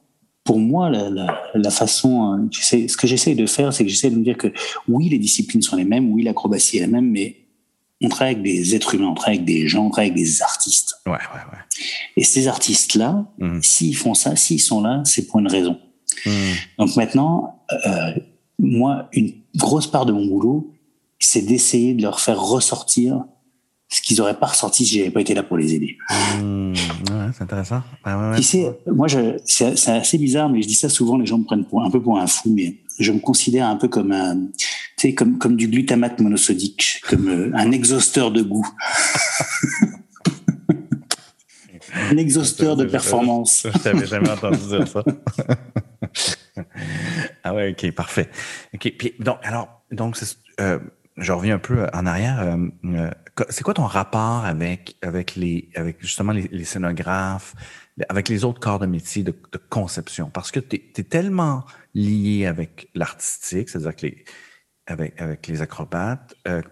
[0.45, 4.17] pour moi, la, la, la façon, ce que j'essaie de faire, c'est que j'essaie de
[4.17, 4.53] me dire que
[4.89, 7.37] oui, les disciplines sont les mêmes, oui, l'acrobatie est la même, mais
[8.01, 10.43] on travaille avec des êtres humains, on travaille avec des gens, on travaille avec des
[10.43, 10.95] artistes.
[11.05, 11.19] Ouais, ouais,
[11.53, 11.59] ouais.
[12.17, 13.63] Et ces artistes-là, mmh.
[13.63, 15.79] s'ils font ça, s'ils sont là, c'est pour une raison.
[16.25, 16.31] Mmh.
[16.79, 18.15] Donc maintenant, euh,
[18.59, 20.73] moi, une grosse part de mon boulot,
[21.19, 23.25] c'est d'essayer de leur faire ressortir
[23.89, 25.97] ce qu'ils n'auraient pas ressorti si j'avais pas été là pour les aider.
[26.39, 26.73] Mmh.
[26.73, 27.83] Ouais, c'est intéressant.
[28.37, 29.07] tu sais, moi,
[29.45, 32.03] c'est assez bizarre, mais je dis ça souvent, les gens me prennent pour, un peu
[32.03, 35.57] pour un fou, mais je me considère un peu comme un, tu sais, comme, comme
[35.57, 38.69] du glutamate monosodique, comme euh, un exhausteur de goût.
[42.11, 43.67] un exhausteur de performance.
[43.73, 45.03] Je t'avais jamais entendu dire ça.
[47.45, 48.29] ah ouais, ok, parfait.
[48.75, 50.19] Ok, puis donc alors donc
[50.61, 50.79] euh,
[51.17, 52.41] je reviens un peu en arrière.
[52.41, 53.11] Euh,
[53.49, 57.55] c'est quoi ton rapport avec avec les avec justement les, scénographes,
[58.09, 59.35] avec les autres corps de métier de,
[59.69, 60.31] conception?
[60.31, 64.13] Parce que tu es, tellement lié avec l'artistique, c'est-à-dire
[64.87, 66.63] avec, avec les acrobates, euh,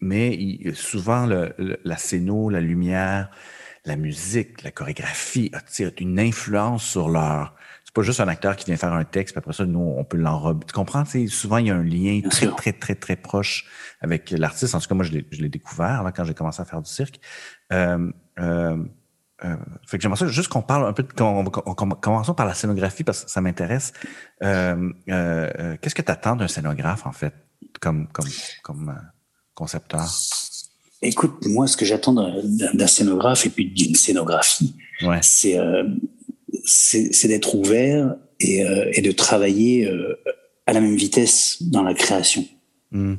[0.00, 0.38] mais
[0.74, 3.30] souvent la scéno, la lumière,
[3.84, 5.60] la musique, la chorégraphie a
[6.00, 7.54] une influence sur leur.
[7.88, 10.04] C'est pas juste un acteur qui vient faire un texte, puis après ça, nous, on
[10.04, 10.66] peut l'enrober.
[10.66, 11.04] Tu comprends?
[11.28, 13.64] souvent, il y a un lien très, très, très, très proche
[14.02, 14.74] avec l'artiste.
[14.74, 17.18] En tout cas, moi, je l'ai découvert là, quand j'ai commencé à faire du cirque.
[17.72, 18.76] Euh, euh,
[19.42, 23.04] euh, fait que j'aimerais ça juste qu'on parle un peu, qu'on, commençons par la scénographie
[23.04, 23.94] parce que ça m'intéresse.
[24.38, 27.32] Qu'est-ce que tu attends d'un scénographe en fait?
[27.80, 28.28] comme, comme,
[28.62, 29.00] comme
[29.54, 30.06] concepteur?
[31.00, 35.20] Écoute, moi, ce que j'attends d'un scénographe et puis d'une scénographie, ouais.
[35.22, 35.58] c'est
[36.64, 40.18] c'est d'être ouvert et, euh, et, de travailler euh,
[40.66, 42.44] à la même vitesse dans la création.
[42.92, 43.14] Mm.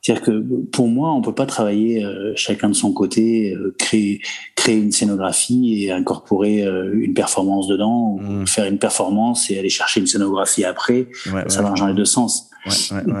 [0.00, 4.22] C'est-à-dire que pour moi, on peut pas travailler euh, chacun de son côté, créer
[4.54, 8.46] créer une scénographie et incorporer une performance dedans, ou mm.
[8.46, 11.08] faire une performance et aller chercher une scénographie après.
[11.32, 12.48] Ouais, ça va dans les deux sens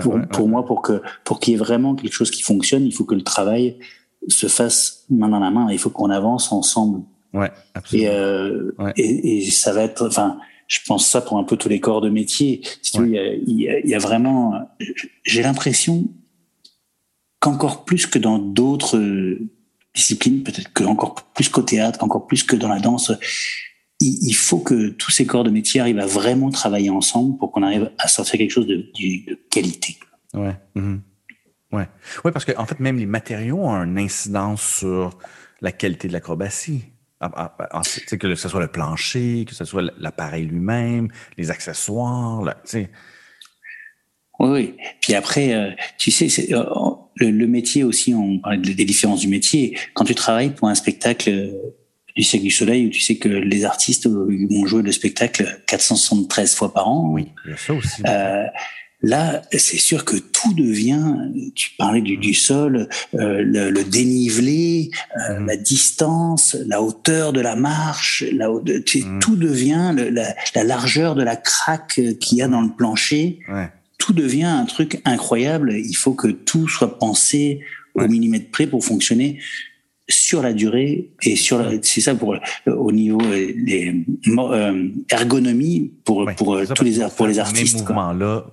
[0.00, 2.92] pour, pour moi, pour que pour qu'il y ait vraiment quelque chose qui fonctionne, il
[2.92, 3.78] faut que le travail
[4.28, 5.68] se fasse main dans la main.
[5.70, 7.02] Il faut qu'on avance ensemble.
[7.32, 8.08] Ouais, absolument.
[8.08, 11.68] Et, euh, et, et, ça va être, enfin, je pense ça pour un peu tous
[11.68, 12.62] les corps de métier.
[12.94, 14.54] il, y a, il, y a, vraiment,
[15.24, 16.08] j'ai l'impression
[17.40, 19.00] qu'encore plus que dans d'autres
[19.94, 23.12] disciplines, peut-être que encore plus qu'au théâtre, encore plus que dans la danse,
[24.00, 27.62] il, faut que tous ces corps de métier arrivent à vraiment travailler ensemble pour qu'on
[27.62, 29.96] arrive à sortir quelque chose de, de qualité.
[30.34, 30.54] Ouais.
[30.76, 31.00] Mm-hmm.
[31.72, 31.88] Ouais.
[32.24, 35.18] Ouais, parce que en fait, même les matériaux ont une incidence sur
[35.60, 36.84] la qualité de l'acrobatie.
[37.20, 37.82] Ah, ah, ah,
[38.18, 42.90] que ce soit le plancher, que ce soit l'appareil lui-même, les accessoires, là, tu sais.
[44.38, 44.74] Oui, oui.
[45.00, 46.64] Puis après, euh, tu sais, euh,
[47.16, 49.76] le, le, métier aussi, on parlait des différences du métier.
[49.94, 51.52] Quand tu travailles pour un spectacle
[52.18, 56.54] du siècle du soleil où tu sais que les artistes vont jouer le spectacle 473
[56.54, 57.08] fois par an.
[57.10, 58.02] Oui, ça aussi.
[58.06, 58.44] Euh,
[59.02, 61.14] là, c'est sûr que tout devient.
[61.54, 65.46] Tu parlais du, du sol, euh, le, le, dénivelé, euh, mhm.
[65.46, 68.48] la distance, la hauteur de la marche, la,
[68.84, 69.20] tu, mhm.
[69.20, 73.40] tout devient le, la, la, largeur de la craque qu'il y a dans le plancher.
[73.48, 73.68] Ouais.
[73.98, 75.72] Tout devient un truc incroyable.
[75.72, 77.60] Il faut que tout soit pensé
[77.94, 79.38] au millimètre près pour fonctionner
[80.08, 86.28] sur la durée et sur c'est ça pour au niveau euh, des euh, ergonomie pour
[86.36, 87.78] pour euh, tous les pour les artistes.
[87.78, 88.46] Ces mouvements là,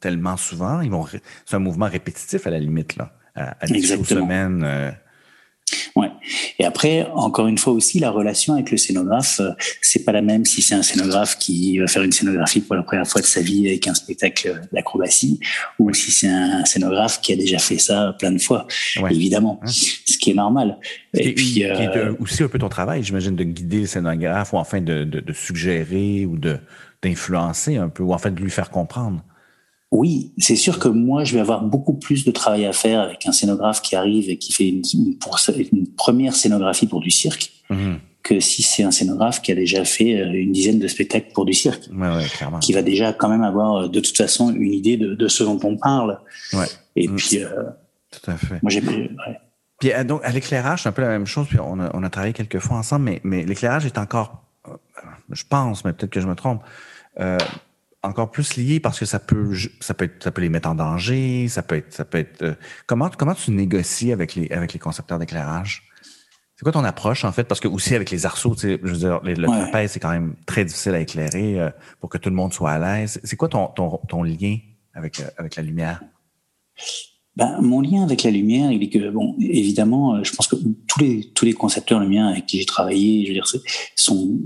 [0.00, 1.06] tellement souvent, ils vont
[1.46, 4.62] c'est un mouvement répétitif à la limite là, à, à semaines.
[4.64, 4.90] Euh,
[5.96, 6.10] Ouais.
[6.58, 9.50] Et après, encore une fois aussi, la relation avec le scénographe, euh,
[9.82, 12.82] c'est pas la même si c'est un scénographe qui va faire une scénographie pour la
[12.82, 15.40] première fois de sa vie avec un spectacle d'acrobatie,
[15.78, 18.66] ou si c'est un scénographe qui a déjà fait ça plein de fois,
[19.10, 20.78] évidemment, ce qui est normal.
[21.14, 24.80] Et, puis, euh, aussi un peu ton travail, j'imagine, de guider le scénographe ou enfin
[24.80, 26.58] de, de, de suggérer ou de
[27.02, 29.22] d'influencer un peu, ou en fait de lui faire comprendre.
[29.90, 33.26] Oui, c'est sûr que moi, je vais avoir beaucoup plus de travail à faire avec
[33.26, 37.94] un scénographe qui arrive et qui fait une, une, première scénographie pour du cirque mmh.
[38.22, 41.54] que si c'est un scénographe qui a déjà fait une dizaine de spectacles pour du
[41.54, 41.88] cirque,
[42.60, 45.78] qui va déjà quand même avoir de toute façon une idée de, ce dont on
[45.78, 46.20] parle.
[46.94, 47.16] Et mm.
[47.16, 47.38] puis,
[48.10, 48.62] tout à fait.
[48.62, 48.82] Moi, j'ai.
[49.80, 51.46] Puis donc à l'éclairage, c'est un peu la même chose.
[51.48, 54.42] Puis on a, on a travaillé quelques fois ensemble, mais, mais l'éclairage est encore,
[55.30, 56.62] je pense, mais peut-être que je me trompe,
[57.20, 57.38] euh,
[58.02, 60.74] encore plus lié parce que ça peut, ça peut, être, ça peut les mettre en
[60.74, 61.48] danger.
[61.48, 62.42] Ça peut être, ça peut être.
[62.42, 62.54] Euh,
[62.86, 65.84] comment, comment tu négocies avec les, avec les concepteurs d'éclairage?
[66.56, 67.44] C'est quoi ton approche en fait?
[67.44, 70.10] Parce que aussi avec les arceaux, tu sais, je veux dire, le trapèze c'est quand
[70.10, 73.20] même très difficile à éclairer euh, pour que tout le monde soit à l'aise.
[73.22, 74.58] C'est quoi ton, ton, ton lien
[74.92, 76.02] avec, avec la lumière?
[77.36, 80.56] Ben, mon lien avec la lumière, il est que, bon, évidemment, je pense que
[80.88, 83.46] tous les, tous les concepteurs lumière avec qui j'ai travaillé, je veux dire,
[83.94, 84.40] sont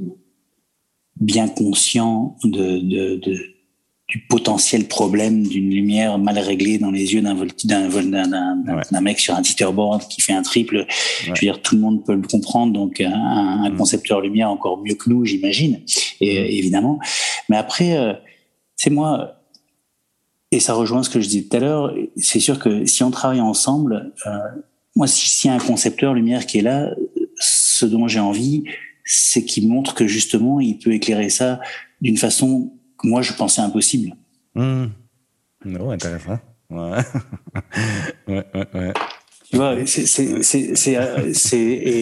[1.20, 3.36] bien conscient de, de, de,
[4.12, 9.40] du potentiel problème d'une lumière mal réglée dans les yeux d'un d'un mec sur un
[9.40, 10.84] titterboard qui fait un triple.
[11.22, 12.74] Je veux dire, tout le monde peut le comprendre.
[12.74, 13.76] Donc, un, un mm.
[13.78, 15.80] concepteur lumière encore mieux que nous, j'imagine,
[16.20, 16.44] et mm.
[16.44, 16.98] évidemment.
[17.48, 18.12] Mais après, euh,
[18.76, 19.38] c'est moi.
[20.50, 21.94] Et ça rejoint ce que je disais tout à l'heure.
[22.16, 24.30] C'est sûr que si on travaille ensemble, euh,
[24.94, 26.90] moi, s'il y a un concepteur lumière qui est là,
[27.38, 28.64] ce dont j'ai envie,
[29.12, 31.60] c'est qu'il montre que justement, il peut éclairer ça
[32.00, 34.16] d'une façon que moi, je pensais impossible.
[34.54, 34.86] Mmh.
[35.80, 36.38] Oh, intéressant.
[36.70, 36.98] Ouais.
[38.28, 38.92] ouais, ouais, ouais.
[39.50, 41.32] Tu vois, c'est, c'est, c'est, c'est, euh,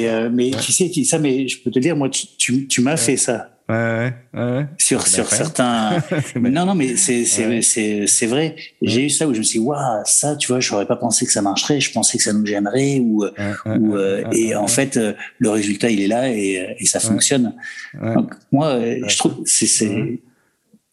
[0.09, 2.97] euh, mais tu sais, ça, mais je peux te dire, moi, tu, tu, tu m'as
[2.97, 3.60] fait ça.
[3.71, 6.03] Ouais, ouais, Sur, sur certains.
[6.37, 8.57] non, non, mais c'est, c'est, vrai.
[8.83, 11.25] J'ai eu ça où je me suis dit, waouh, ça, tu vois, j'aurais pas pensé
[11.25, 11.81] que ça marcherait.
[11.81, 13.25] Je pensais que ça nous gênerait ou,
[13.67, 17.55] ou, euh, et en fait, euh, le résultat, il est là et, et ça fonctionne.
[18.03, 20.21] Donc, moi, je trouve, c'est, c'est,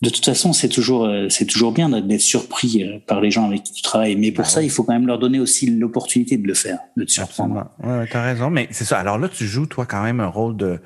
[0.03, 3.63] de toute façon, c'est toujours, euh, c'est toujours bien d'être surpris par les gens avec
[3.63, 4.15] qui tu travailles.
[4.17, 6.77] Mais pour bah ça, il faut quand même leur donner aussi l'opportunité de le faire,
[6.95, 7.71] de te surprendre.
[7.83, 8.51] Ouais, t'as raison.
[8.51, 8.99] Mais c'est ça.
[8.99, 10.79] Alors là, tu joues, toi, quand même un rôle de,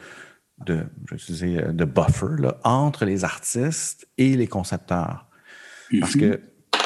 [0.65, 5.27] de, je disais, de buffer là, entre les artistes et les concepteurs.
[5.99, 6.41] Parce que,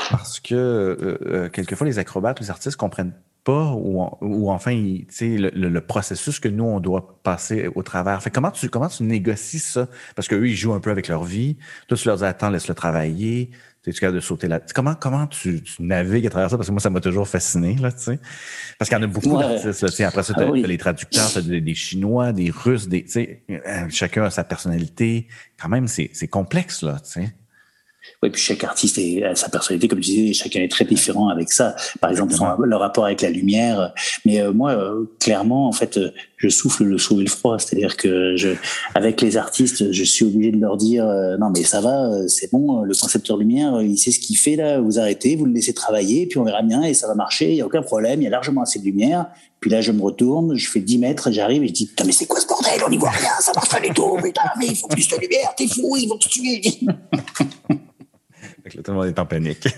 [0.09, 5.49] parce que euh, euh, quelquefois, les acrobates, les artistes comprennent pas ou, ou enfin, le,
[5.49, 8.21] le, le, processus que nous, on doit passer au travers.
[8.21, 9.88] Fait comment tu, comment tu négocies ça?
[10.15, 11.57] Parce qu'eux, ils jouent un peu avec leur vie.
[11.88, 13.51] Toi, tu leur dis, attends, laisse-le travailler.
[13.86, 14.60] Tu es capable de sauter là.
[14.74, 16.58] Comment, comment tu, tu, navigues à travers ça?
[16.58, 18.19] Parce que moi, ça m'a toujours fasciné, là, tu sais.
[18.80, 21.38] Parce qu'il y en a beaucoup d'artistes, Après ça, tu as, ah les traducteurs, tu
[21.38, 25.28] as des, Chinois, des Russes, des, tu sais, euh, chacun a sa personnalité.
[25.62, 27.36] Quand même, c'est complexe, là, tu sais.
[28.23, 31.51] Oui, puis chaque artiste a sa personnalité, comme tu disais, chacun est très différent avec
[31.51, 31.75] ça.
[31.99, 33.93] Par exemple, le rapport avec la lumière.
[34.25, 37.59] Mais euh, moi, euh, clairement, en fait, euh, je souffle le chaud et le froid.
[37.59, 38.49] C'est-à-dire que je,
[38.93, 41.05] avec les artistes, je suis obligé de leur dire
[41.39, 44.79] non, mais ça va, c'est bon, le concepteur lumière, il sait ce qu'il fait là.
[44.79, 47.51] Vous arrêtez, vous le laissez travailler, puis on verra bien et ça va marcher.
[47.51, 48.21] Il y a aucun problème.
[48.21, 49.27] Il y a largement assez de lumière.
[49.59, 52.11] Puis là, je me retourne, je fais 10 mètres, j'arrive et je dis, putain, mais
[52.11, 52.79] c'est quoi ce bordel?
[52.85, 55.15] On n'y voit rien, ça marche pas du tout, putain, mais il faut plus de
[55.15, 56.61] lumière, t'es fou, ils vont te tuer.
[58.69, 59.67] tout le monde est en panique.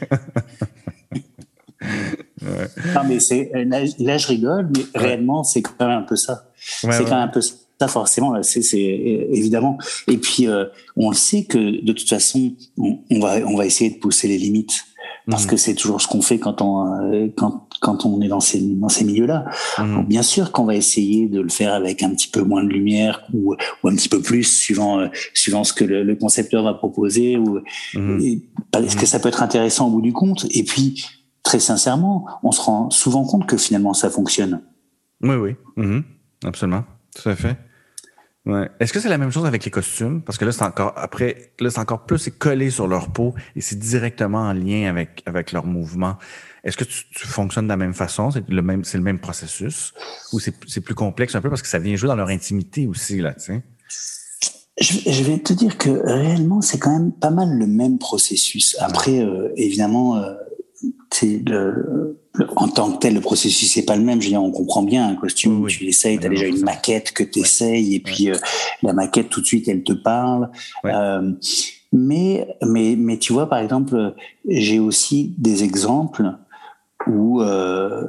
[2.41, 3.51] Non, mais c'est,
[3.99, 6.49] là, je rigole, mais réellement, c'est quand même un peu ça.
[6.57, 9.77] c'est quand même un peu ça, forcément, c'est, c'est évidemment.
[10.07, 13.91] Et puis, euh, on le sait que de toute façon, on, va, on va essayer
[13.91, 14.83] de pousser les limites
[15.29, 15.49] parce mhm.
[15.51, 18.59] que c'est toujours ce qu'on fait quand on euh, quand quand on est dans ces
[18.59, 19.45] dans ces milieux-là.
[19.79, 20.05] Mhm.
[20.05, 23.23] Bien sûr qu'on va essayer de le faire avec un petit peu moins de lumière
[23.33, 26.73] ou ou un petit peu plus suivant euh, suivant ce que le, le, concepteur va
[26.73, 27.59] proposer ou
[27.93, 28.41] mhm.
[28.73, 31.05] est-ce que ça peut être intéressant au bout du compte et puis
[31.43, 34.61] très sincèrement, on se rend souvent compte que finalement ça fonctionne.
[35.21, 35.55] Oui oui,
[36.43, 36.83] absolument,
[37.15, 37.57] tout à fait.
[38.47, 38.69] Ouais.
[38.79, 40.21] Est-ce que c'est la même chose avec les costumes?
[40.21, 43.35] Parce que là, c'est encore, après, là, c'est encore plus, c'est collé sur leur peau
[43.57, 46.15] et c'est directement en lien avec, avec leur mouvement.
[46.67, 48.29] Est-ce que tu, tu, fonctionnes de la même façon?
[48.29, 49.93] C'est le même, c'est le même processus?
[50.33, 53.21] Ou c'est, plus complexe un peu parce que ça vient jouer dans leur intimité aussi,
[53.21, 53.63] là, tu sais?
[54.77, 58.75] Je, je vais te dire que réellement, c'est quand même pas mal le même processus.
[58.79, 60.33] Après, euh, évidemment, euh,
[61.23, 62.19] le,
[62.57, 64.21] en tant que tel, le processus c'est pas le même.
[64.21, 65.65] Je veux dire, on comprend bien un costume.
[65.67, 68.35] Tu essayes, tu as déjà une maquette que tu essayes, et puis euh,
[68.83, 70.51] la maquette tout de suite, elle te parle.
[71.93, 74.13] Mais, mais, mais tu vois, par exemple,
[74.45, 76.33] j'ai aussi des exemples
[77.09, 78.05] où euh,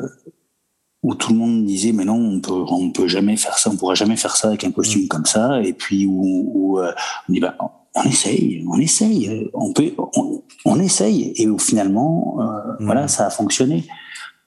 [1.03, 3.77] où tout le monde disait mais non, on peut on peut jamais faire ça, on
[3.77, 5.09] pourra jamais faire ça avec un costume mm.
[5.09, 5.61] comme ça.
[5.63, 6.93] Et puis où, où euh,
[7.29, 7.57] on dit bah
[7.95, 11.33] on essaye, on essaye, on peut, on, on essaye.
[11.37, 12.45] Et où finalement, euh,
[12.81, 12.85] mm.
[12.85, 13.85] voilà, ça a fonctionné.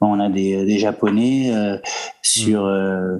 [0.03, 1.77] On a des, des Japonais euh,
[2.23, 2.65] sur mm.
[2.65, 3.19] euh,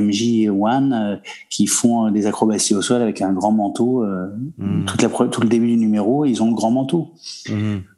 [0.00, 4.04] MJ One qui font des acrobaties au sol avec un grand manteau.
[4.86, 7.12] Toute la, tout le début du numéro, ils ont le grand manteau.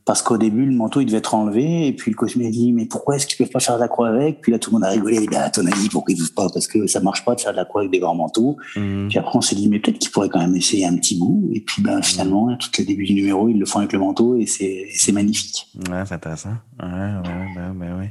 [0.04, 2.72] Parce qu'au début, le manteau, il devait être enlevé, et puis le costume a dit,
[2.72, 4.42] mais pourquoi est-ce qu'ils peuvent pas faire de la croix avec?
[4.42, 6.34] Puis là, tout le monde a rigolé, il a à ton avis, pourquoi ils peuvent
[6.34, 6.48] pas?
[6.52, 8.58] Parce que ça marche pas de faire de la croix avec des grands manteaux.
[8.76, 9.08] Mmh.
[9.08, 11.48] Puis après, on s'est dit, mais peut-être qu'ils pourraient quand même essayer un petit bout,
[11.54, 14.36] et puis ben, finalement, tout le début du numéro, ils le font avec le manteau,
[14.36, 15.68] et c'est magnifique.
[15.90, 16.54] Ouais, c'est intéressant.
[16.82, 18.06] Ouais, ouais, ben, ben oui.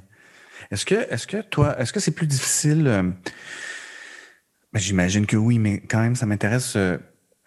[0.72, 5.60] Est-ce que, est-ce que toi, est-ce que c'est plus difficile euh, ben, J'imagine que oui,
[5.60, 6.98] mais quand même, ça m'intéresse euh,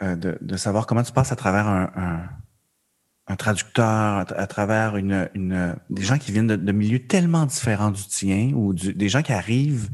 [0.03, 2.29] euh, de, de, savoir comment tu passes à travers un, un,
[3.29, 8.07] un traducteur, à, travers une, une, des gens qui viennent de, milieux tellement différents du
[8.07, 9.91] tien, ou des gens qui arrivent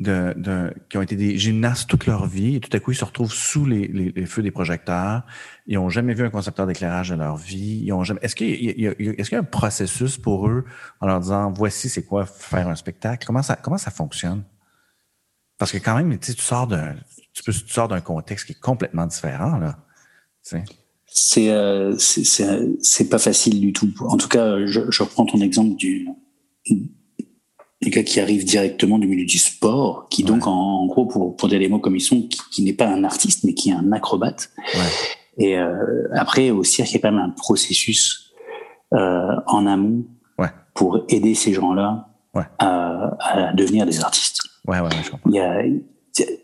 [0.00, 2.96] de, de, qui ont été des gymnastes toute leur vie et tout à coup ils
[2.96, 5.24] se retrouvent sous les, les, les feux des projecteurs.
[5.66, 7.82] Ils ont jamais vu un concepteur d'éclairage de leur vie.
[7.84, 8.20] Ils ont jamais.
[8.22, 10.64] Est-ce qu'il y, a, est-ce qu'il y a un processus pour eux
[11.00, 14.42] en leur disant voici c'est quoi faire un spectacle Comment ça comment ça fonctionne?
[15.58, 16.94] Parce que quand même tu, sors d'un
[17.34, 19.78] tu, peux, tu sors d'un contexte qui est complètement différent là.
[21.12, 23.90] C'est euh, c'est pas facile du tout.
[24.06, 26.06] En tout cas, je, je reprends ton exemple du
[27.82, 31.48] des gars qui arrivent directement du milieu du sport, qui donc en, gros pour pour
[31.48, 33.90] dire les mots comme ils sont, qui, n'est pas un artiste mais qui est un
[33.92, 34.50] acrobate.
[34.74, 35.44] Ouais.
[35.44, 38.32] Et euh, après au cirque il y a quand même un processus
[38.92, 40.04] euh, en amont
[40.38, 40.50] ouais.
[40.74, 42.08] pour aider ces gens-là
[42.58, 44.40] à, à, devenir des artistes.
[44.66, 45.30] Ouais, ouais, je comprends.
[45.30, 45.62] Il y a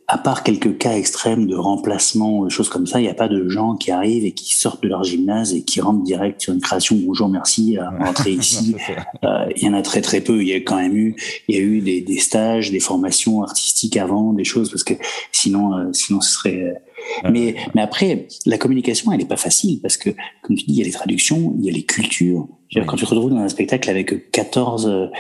[0.09, 3.29] à part quelques cas extrêmes de remplacement, des choses comme ça, il n'y a pas
[3.29, 6.53] de gens qui arrivent et qui sortent de leur gymnase et qui rentrent direct sur
[6.53, 6.97] une création.
[6.97, 8.77] Bonjour, merci, à rentrer ici.
[9.25, 10.41] Euh, il y en a très très peu.
[10.43, 11.17] Il y a quand même eu,
[11.49, 14.95] il y a eu des, des stages, des formations artistiques avant, des choses parce que
[15.33, 16.63] sinon, euh, sinon ce serait.
[16.63, 20.11] Euh, mais mais après, la communication, elle n'est pas facile parce que,
[20.43, 22.49] comme tu dis, il y a les traductions, il y a les cultures.
[22.87, 25.11] Quand tu te retrouves dans un spectacle avec 14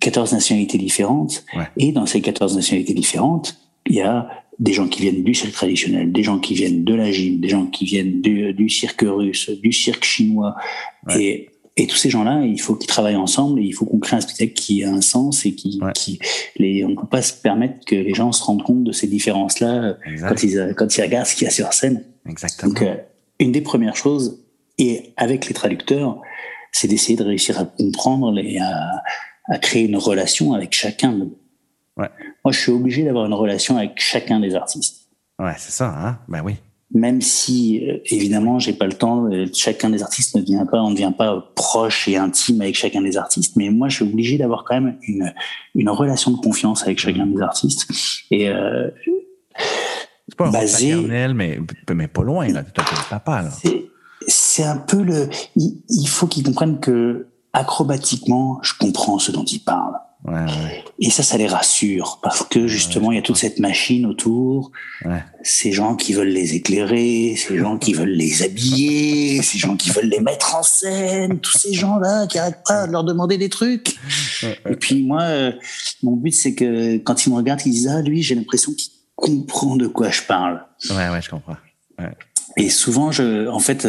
[0.00, 1.44] 14 nationalités différentes
[1.76, 5.52] et dans ces 14 nationalités différentes il y a des gens qui viennent du cirque
[5.52, 9.04] traditionnel, des gens qui viennent de la gym, des gens qui viennent du, du cirque
[9.06, 10.56] russe, du cirque chinois.
[11.16, 14.16] Et, et, tous ces gens-là, il faut qu'ils travaillent ensemble et il faut qu'on crée
[14.16, 16.18] un spectacle qui a un sens et qui, qui
[16.56, 19.06] les, on ne peut pas se permettre que les gens se rendent compte de ces
[19.06, 19.96] différences-là
[20.28, 22.04] quand ils, quand ils regardent ce qu'il y a sur scène.
[22.28, 22.72] Exactement.
[22.72, 22.96] Donc, euh,
[23.38, 24.44] une des premières choses,
[24.78, 26.20] et avec les traducteurs,
[26.72, 29.02] c'est d'essayer de réussir à comprendre et à,
[29.48, 31.28] à créer une relation avec chacun de
[31.98, 32.08] Ouais.
[32.44, 35.08] Moi, je suis obligé d'avoir une relation avec chacun des artistes.
[35.38, 36.54] Ouais, c'est ça, hein Ben oui.
[36.94, 40.80] Même si, euh, évidemment, j'ai pas le temps, euh, chacun des artistes ne vient pas,
[40.80, 44.04] on ne devient pas proche et intime avec chacun des artistes, mais moi, je suis
[44.04, 45.34] obligé d'avoir quand même une,
[45.74, 47.86] une relation de confiance avec chacun des artistes.
[48.30, 48.88] Et, euh,
[50.28, 51.58] c'est pas basé, mais,
[51.92, 52.80] mais pas loin, là, tu
[53.10, 53.50] papa, là.
[54.26, 59.44] C'est un peu le, il, il faut qu'ils comprennent que, acrobatiquement, je comprends ce dont
[59.44, 59.98] ils parlent.
[60.98, 64.72] Et ça, ça les rassure parce que justement, il y a toute cette machine autour.
[65.42, 69.90] Ces gens qui veulent les éclairer, ces gens qui veulent les habiller, ces gens qui
[69.90, 73.48] veulent les mettre en scène, tous ces gens-là qui arrêtent pas de leur demander des
[73.48, 73.96] trucs.
[74.42, 75.52] Et puis moi, euh,
[76.02, 78.90] mon but, c'est que quand ils me regardent, ils disent ah lui, j'ai l'impression qu'il
[79.14, 80.64] comprend de quoi je parle.
[80.90, 81.56] Ouais, ouais, je comprends.
[82.58, 83.86] Et souvent, je, en fait,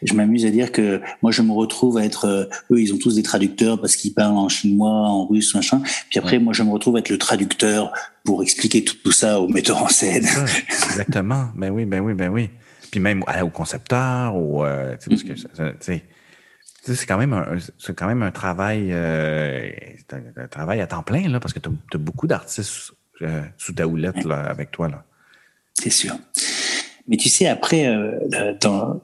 [0.00, 2.98] je m'amuse à dire que moi, je me retrouve à être, euh, eux, ils ont
[2.98, 5.82] tous des traducteurs parce qu'ils parlent en chinois, en russe, machin.
[6.08, 7.92] Puis après, moi, je me retrouve à être le traducteur
[8.24, 10.24] pour expliquer tout, ça au metteur en scène.
[10.68, 11.48] exactement.
[11.56, 12.48] ben oui, ben oui, ben oui.
[12.92, 15.34] Puis même au concepteur, ou, euh, parce que,
[16.84, 19.70] c'est quand même un, c'est quand même un travail, euh,
[20.36, 23.86] un, travail à temps plein là, parce que tu as, beaucoup d'artistes euh, sous ta
[23.86, 25.04] houlette là, avec toi là.
[25.74, 26.14] C'est sûr.
[27.08, 28.18] Mais tu sais, après, euh,
[28.60, 29.00] dans,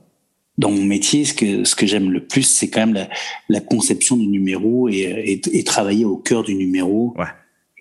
[0.56, 3.08] dans mon métier, ce que, ce que j'aime le plus, c'est quand même la,
[3.48, 7.26] la, conception du numéro et, et, et, travailler au cœur du numéro, ouais.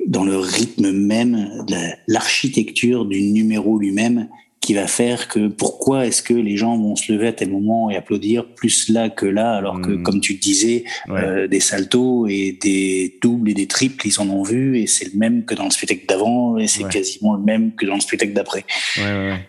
[0.06, 1.66] dans le rythme même,
[2.08, 4.28] l'architecture du numéro lui-même,
[4.68, 7.90] qui va faire que pourquoi est-ce que les gens vont se lever à tel moment
[7.90, 10.04] et applaudir plus là que là, alors que, mmh.
[10.04, 11.24] comme tu disais, ouais.
[11.24, 15.06] euh, des saltos et des doubles et des triples, ils en ont vu et c'est
[15.14, 16.90] le même que dans le spectacle d'avant et c'est ouais.
[16.90, 18.66] quasiment le même que dans le spectacle d'après.
[18.98, 19.40] Ouais,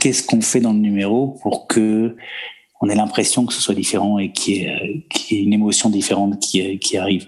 [0.00, 2.16] Qu'est-ce qu'on fait dans le numéro pour que
[2.80, 5.90] on ait l'impression que ce soit différent et qu'il y, ait, y ait une émotion
[5.90, 7.26] différente qui, qui arrive?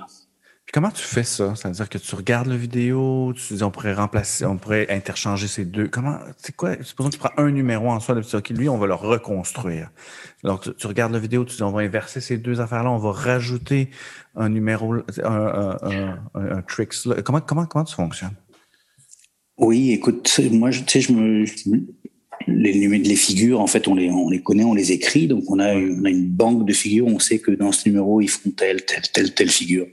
[0.70, 1.56] Puis comment tu fais ça?
[1.56, 5.64] C'est-à-dire que tu regardes la vidéo, tu dis on pourrait remplacer, on pourrait interchanger ces
[5.64, 5.88] deux.
[5.88, 8.86] Comment C'est quoi Supposons que tu prends un numéro en soi, de lui, on va
[8.86, 9.90] le reconstruire.
[10.44, 13.10] Tu, tu, regardes la vidéo, tu dis on va inverser ces deux affaires-là, on va
[13.10, 13.90] rajouter
[14.36, 16.94] un numéro, un, un, un, un tricks.
[17.24, 18.36] Comment comment comment tu fonctionnes?
[19.60, 21.44] Oui, écoute, moi, tu sais, je me,
[22.50, 25.26] les, les figures, en fait, on les, on les connaît, on les écrit.
[25.26, 27.06] Donc, on a, une, banque de figures.
[27.06, 29.86] On sait que dans ce numéro, ils font telle, telle, telle, telle figure.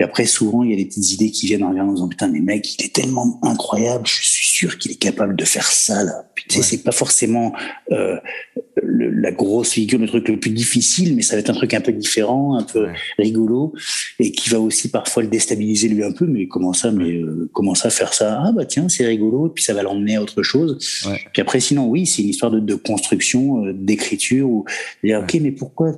[0.00, 2.08] Et après, souvent, il y a des petites idées qui viennent en regardant en disant,
[2.08, 4.06] putain, mais mec, il est tellement incroyable.
[4.06, 6.24] Je suis sûr qu'il est capable de faire ça, là.
[6.48, 7.54] Sais, c'est pas forcément,
[7.90, 8.16] euh,
[8.82, 11.80] la grosse figure, le truc le plus difficile, mais ça va être un truc un
[11.80, 12.88] peu différent, un peu
[13.18, 13.72] rigolo,
[14.18, 16.26] et qui va aussi parfois le déstabiliser lui un peu.
[16.26, 18.42] Mais comment ça Mais euh, comment ça faire ça?
[18.44, 20.78] Ah bah tiens, c'est rigolo, et puis ça va l'emmener à autre chose.
[21.32, 24.64] Puis après, sinon, oui, c'est une histoire de, de construction, euh, d'écriture, ou
[25.02, 25.92] dire ok, mais pourquoi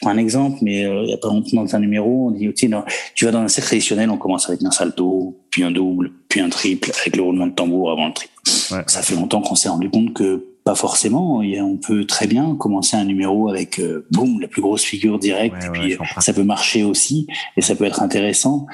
[0.00, 2.48] prends un exemple, mais euh, il y a pas longtemps dans un numéro, on dit,
[2.48, 2.84] ok, non,
[3.14, 6.40] tu vas dans un cercle traditionnel, on commence avec un salto, puis un double, puis
[6.40, 8.32] un triple, avec le roulement de tambour avant le triple.
[8.44, 11.38] Ça fait longtemps qu'on s'est rendu compte que pas forcément.
[11.38, 15.56] On peut très bien commencer un numéro avec euh, boum la plus grosse figure directe,
[15.64, 17.26] et puis ça peut marcher aussi
[17.56, 18.66] et ça peut être intéressant.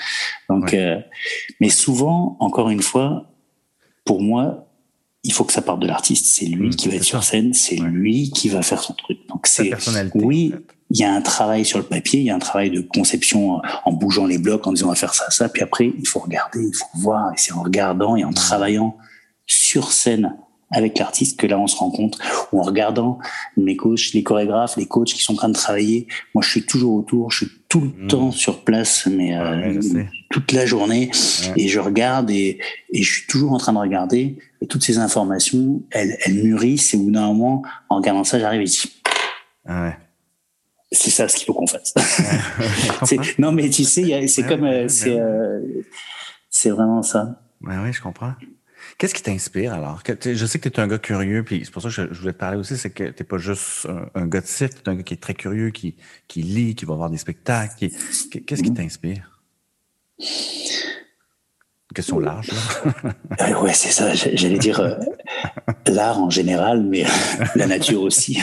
[0.48, 0.98] Donc, euh,
[1.60, 3.32] mais souvent, encore une fois,
[4.04, 4.68] pour moi,
[5.24, 6.26] il faut que ça parte de l'artiste.
[6.26, 9.18] C'est lui mmh, qui va être sur scène, c'est lui qui va faire son truc.
[9.28, 9.72] Donc c'est
[10.14, 10.54] oui,
[10.90, 13.60] il y a un travail sur le papier, il y a un travail de conception
[13.84, 15.48] en bougeant les blocs, en disant on va faire ça, ça.
[15.48, 17.32] Puis après, il faut regarder, il faut voir.
[17.32, 18.96] Et c'est en regardant et en travaillant
[19.46, 20.36] sur scène
[20.72, 22.18] avec l'artiste que là on se rend compte
[22.50, 23.20] ou en regardant
[23.56, 26.08] mes coachs, les chorégraphes, les coachs qui sont en train de travailler.
[26.34, 28.08] Moi, je suis toujours autour, je suis tout le mmh.
[28.08, 29.80] temps sur place, mais euh,
[30.30, 31.10] toute la journée
[31.56, 32.58] et je regarde et,
[32.92, 36.94] et, je suis toujours en train de regarder et toutes ces informations, elles, elles mûrissent
[36.94, 38.92] et au bout d'un moment, en regardant ça, j'arrive ici.
[39.66, 40.05] Ah ouais
[40.96, 41.94] c'est ça ce qu'il faut qu'on fasse.
[43.38, 45.60] non, mais tu sais, c'est comme, euh, c'est, euh,
[46.50, 47.40] c'est vraiment ça.
[47.62, 48.34] oui, je comprends.
[48.98, 50.02] Qu'est-ce qui t'inspire alors?
[50.24, 52.32] Je sais que tu es un gars curieux, puis c'est pour ça que je, voulais
[52.32, 54.94] te parler aussi, c'est que tu pas juste un, gars de cirque, tu es un
[54.94, 55.96] gars qui est très curieux, qui,
[56.28, 57.74] qui lit, qui va voir des spectacles.
[57.78, 58.74] Qu'est-ce qui mm-hmm.
[58.74, 59.42] t'inspire?
[61.96, 62.50] Question large.
[63.42, 64.14] Euh, ouais, c'est ça.
[64.14, 64.94] J'allais dire euh,
[65.86, 67.04] l'art en général, mais
[67.54, 68.38] la nature aussi.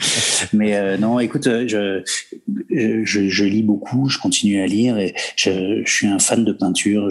[0.52, 2.02] mais euh, non, écoute, je,
[2.70, 7.08] je, lis beaucoup, je continue à lire et je, suis un fan de peinture.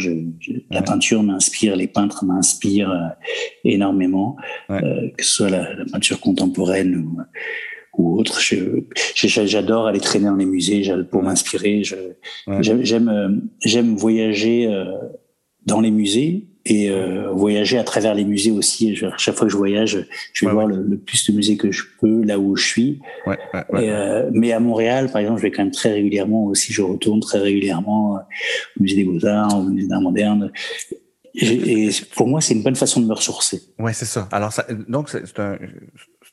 [0.72, 3.16] la peinture m'inspire, les peintres m'inspirent
[3.66, 4.38] énormément,
[4.70, 7.18] que ce soit la, peinture contemporaine ou
[7.98, 8.40] ou autre.
[9.16, 11.84] J'adore aller traîner dans les musées pour m'inspirer.
[12.62, 14.70] J'aime j'aime voyager
[15.66, 18.96] dans les musées et euh, voyager à travers les musées aussi.
[18.96, 22.24] chaque fois que je voyage, je vais voir Le, plus de musées que je peux
[22.24, 23.00] là où je suis.
[23.28, 26.74] Ouais, et, euh, mais à Montréal, par exemple, je vais quand même très régulièrement aussi.
[26.74, 30.52] Je retourne très régulièrement au musée des Beaux-Arts, au musée d'art moderne.
[31.36, 33.62] Et, pour moi, c'est une bonne façon de me ressourcer.
[33.78, 34.28] Ouais, c'est ça.
[34.32, 35.58] Alors, ça, donc, c'est un,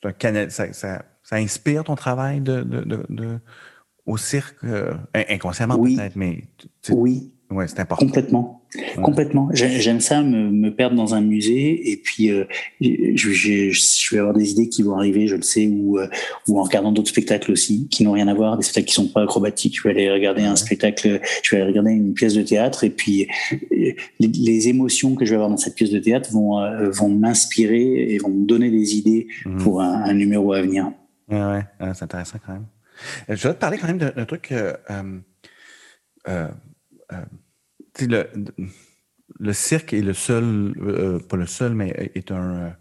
[0.03, 0.49] un canal.
[0.49, 3.39] Ça, ça, ça, inspire ton travail de, de, de,
[4.05, 6.43] au cirque, euh, inconsciemment peut-être, mais.
[6.89, 7.32] Oui.
[7.53, 8.05] Ouais, c'est important.
[8.05, 8.61] Complètement.
[8.95, 9.49] Complètement.
[9.53, 12.45] J'aime ça, me, me, perdre dans un musée et puis euh,
[12.81, 16.07] je, je, vais avoir des idées qui vont arriver, je le sais, ou, euh,
[16.47, 19.07] ou en regardant d'autres spectacles aussi qui n'ont rien à voir, des spectacles qui sont
[19.07, 19.77] pas acrobatiques.
[19.77, 22.89] Je vais aller regarder un spectacle, je vais aller regarder une pièce de théâtre et
[22.89, 27.09] puis euh, les, émotions que je vais avoir dans cette pièce de théâtre vont, vont
[27.09, 29.57] m'inspirer et vont me donner des idées mmh.
[29.57, 30.91] pour un, un, numéro à venir.
[31.29, 32.65] Ouais, ouais, c'est intéressant quand même.
[33.27, 34.53] Je voudrais te parler quand même d'un truc.
[38.01, 38.27] Euh, euh,
[38.57, 38.65] le,
[39.39, 42.75] le cirque est le seul, euh, pas le seul, mais est un,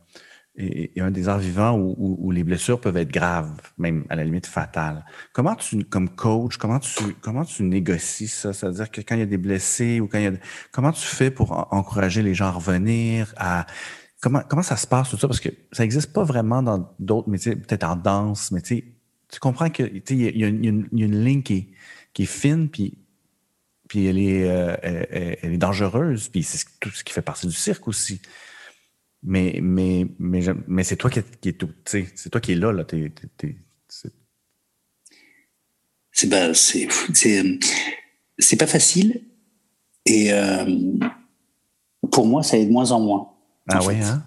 [0.56, 4.24] est, un des arts vivants où, où, les blessures peuvent être graves, même à la
[4.24, 5.04] limite fatales.
[5.32, 8.52] Comment tu, comme coach, comment tu, comment tu négocies ça?
[8.52, 10.32] C'est-à-dire que quand il y a des blessés ou quand il y a,
[10.72, 13.66] comment tu fais pour encourager les gens à revenir à,
[14.20, 15.26] comment, comment ça se passe tout ça?
[15.28, 18.84] Parce que ça n'existe pas vraiment dans d'autres métiers, peut-être en danse, mais tu
[19.40, 21.68] comprends que, il y, y, a une ligne qui est,
[22.12, 22.98] qui est fine, puis
[23.92, 27.52] puis elle est, euh, elle, est dangereuse, puis c'est tout ce qui fait partie du
[27.52, 28.22] cirque aussi.
[29.22, 32.72] Mais, mais, mais, mais c'est toi qui, qui est tout, c'est toi qui est là,
[32.72, 32.86] là.
[36.10, 36.88] c'est ben, c'est
[38.38, 39.26] c'est pas facile
[40.06, 40.64] et euh,
[42.10, 43.28] pour moi ça est de moins en moins.
[43.68, 44.24] Ah oui, hein?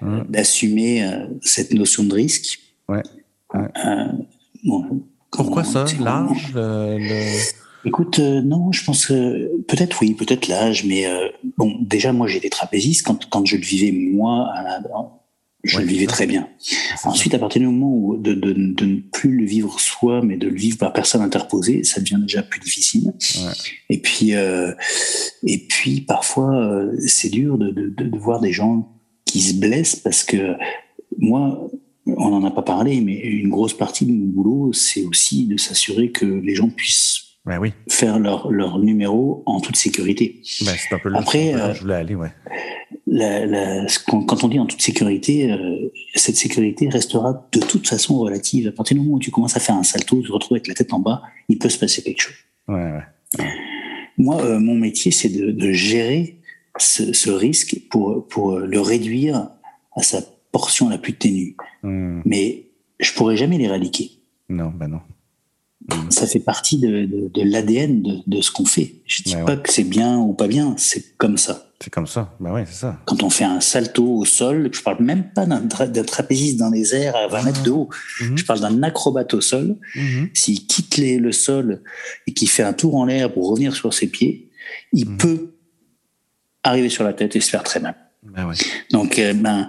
[0.00, 0.24] Hum.
[0.30, 2.60] D'assumer euh, cette notion de risque.
[2.88, 3.02] Ouais.
[5.30, 7.63] Pourquoi ça, l'âge, le...
[7.86, 11.28] Écoute, euh, non, je pense que peut-être oui, peut-être l'âge, mais euh,
[11.58, 14.48] bon, déjà moi j'étais trapéziste quand quand je le vivais moi,
[15.64, 16.48] je le vivais très bien.
[17.04, 20.36] Ensuite, à partir du moment où de, de, de, ne plus le vivre soi, mais
[20.36, 23.12] de le vivre par personne interposée, ça devient déjà plus difficile.
[23.36, 23.52] Ouais.
[23.90, 24.72] Et puis euh,
[25.42, 28.88] et puis parfois euh, c'est dur de, de voir des gens
[29.24, 30.54] qui se blessent parce que
[31.18, 31.70] moi
[32.06, 35.56] on n'en a pas parlé, mais une grosse partie de mon boulot, c'est aussi de
[35.56, 37.72] s'assurer que les gens puissent ben oui.
[37.88, 40.40] faire leur, leur numéro en toute sécurité.
[40.64, 42.32] Ben, c'est un peu Après, je voulais aller, ouais.
[43.06, 48.18] La, la, quand on dit en toute sécurité, euh, cette sécurité restera de toute façon
[48.18, 48.68] relative.
[48.68, 50.68] À partir du moment où tu commences à faire un salto, tu te retrouves avec
[50.68, 52.36] la tête en bas, il peut se passer quelque chose.
[52.66, 53.44] Ouais, ouais.
[54.16, 56.38] Moi, euh, mon métier, c'est de, de, gérer
[56.78, 59.50] ce, ce, risque pour, pour le réduire
[59.94, 61.56] à sa portion la plus ténue.
[61.82, 62.22] Hmm.
[62.24, 62.70] Mais
[63.00, 64.12] je pourrais jamais l'éradiquer.
[64.48, 65.00] Non, ben non.
[66.08, 68.94] Ça fait partie de, de, l'ADN de, de, ce qu'on fait.
[69.04, 71.70] Je dis pas que c'est bien ou pas bien, c'est comme ça.
[71.84, 72.98] C'est comme ça, ben oui, c'est ça.
[73.04, 76.94] Quand on fait un salto au sol, je parle même pas d'un trapéziste dans les
[76.94, 77.90] airs à 20 mètres de haut.
[78.22, 78.38] Mhm.
[78.38, 79.76] Je parle d'un acrobate au sol.
[79.94, 80.30] Mhm.
[80.32, 81.82] S'il quitte les, le sol
[82.26, 84.50] et qu'il fait un tour en l'air pour revenir sur ses pieds,
[84.94, 85.16] il mhm.
[85.18, 85.54] peut
[86.62, 87.96] arriver sur la tête et se faire très mal.
[88.24, 88.50] Ben
[88.90, 89.68] Donc, euh, ben,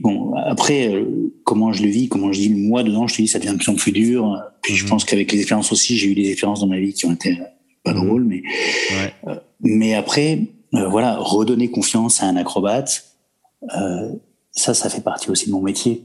[0.00, 3.28] bon, après, euh, comment je le vis, comment je dis, moi dedans, je te dis,
[3.28, 4.42] ça devient de plus en plus dur.
[4.62, 4.90] Puis je mhm.
[4.90, 7.38] pense qu'avec les expériences aussi, j'ai eu des expériences dans ma vie qui ont été
[7.84, 8.04] pas mhm.
[8.04, 8.42] drôles, mais,
[9.28, 10.40] euh, mais après,
[10.72, 13.04] voilà, redonner confiance à un acrobate,
[14.50, 16.02] ça, ça fait partie aussi de mon métier.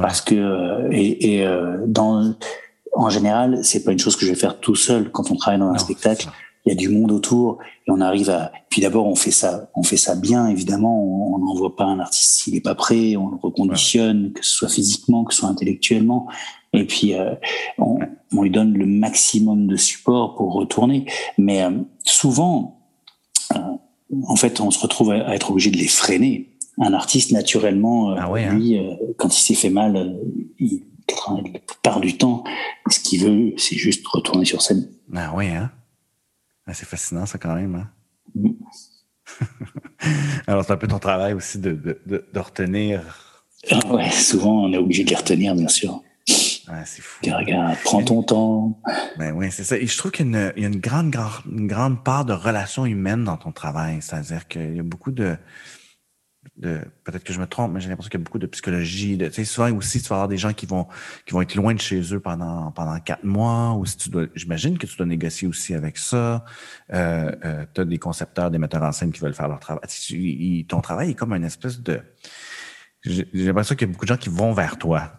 [0.00, 1.46] Parce que, et, et
[1.86, 2.34] dans,
[2.94, 5.60] en général, c'est pas une chose que je vais faire tout seul quand on travaille
[5.60, 6.28] dans un spectacle
[6.64, 9.70] il y a du monde autour et on arrive à puis d'abord on fait ça
[9.74, 11.04] on fait ça bien évidemment.
[11.34, 13.16] On n'envoie pas un artiste s'il est pas prêt.
[13.16, 16.28] On le reconditionne que ce soit physiquement que ce soit intellectuellement.
[16.72, 17.34] Et puis euh,
[17.78, 17.98] on,
[18.32, 21.06] on, lui donne le maximum de support pour retourner.
[21.38, 21.70] Mais euh,
[22.04, 22.80] souvent
[23.54, 23.58] euh,
[24.26, 26.50] en fait on se retrouve à, être obligé de les freiner.
[26.78, 28.54] Un artiste naturellement ah hein.
[28.54, 28.76] lui
[29.16, 30.18] quand il s'est fait mal
[30.58, 30.82] il
[31.28, 32.42] la plupart du temps.
[32.90, 34.88] Ce qu'il veut c'est juste retourner sur scène.
[35.14, 35.70] Ah ouais hein
[36.72, 37.74] c'est fascinant, ça, quand même.
[37.74, 38.50] Hein?
[40.46, 43.02] Alors, c'est un peu ton travail aussi de, de, de, retenir.
[43.70, 46.02] Ah ouais, souvent, on est obligé de les retenir, bien sûr.
[46.66, 47.20] Ah, c'est fou.
[47.24, 48.80] regarde, prends ton temps.
[49.18, 49.76] Ben oui, c'est ça.
[49.76, 52.02] Et je trouve qu'il y a, une, il y a une, grande, grande, une grande
[52.02, 53.98] part de relations humaines dans ton travail.
[54.00, 55.36] C'est-à-dire qu'il y a beaucoup de,
[56.60, 59.16] peut-être que je me trompe, mais j'ai l'impression qu'il y a beaucoup de psychologie.
[59.16, 60.86] De, tu sais, souvent aussi, tu vas avoir des gens qui vont,
[61.26, 64.26] qui vont être loin de chez eux pendant, pendant quatre mois, ou si tu dois,
[64.34, 66.44] j'imagine que tu dois négocier aussi avec ça.
[66.92, 70.66] Euh, euh, tu as des concepteurs, des metteurs en scène qui veulent faire leur travail.
[70.68, 72.00] ton travail est comme une espèce de,
[73.04, 75.12] j'ai l'impression qu'il y a beaucoup de gens qui vont vers toi.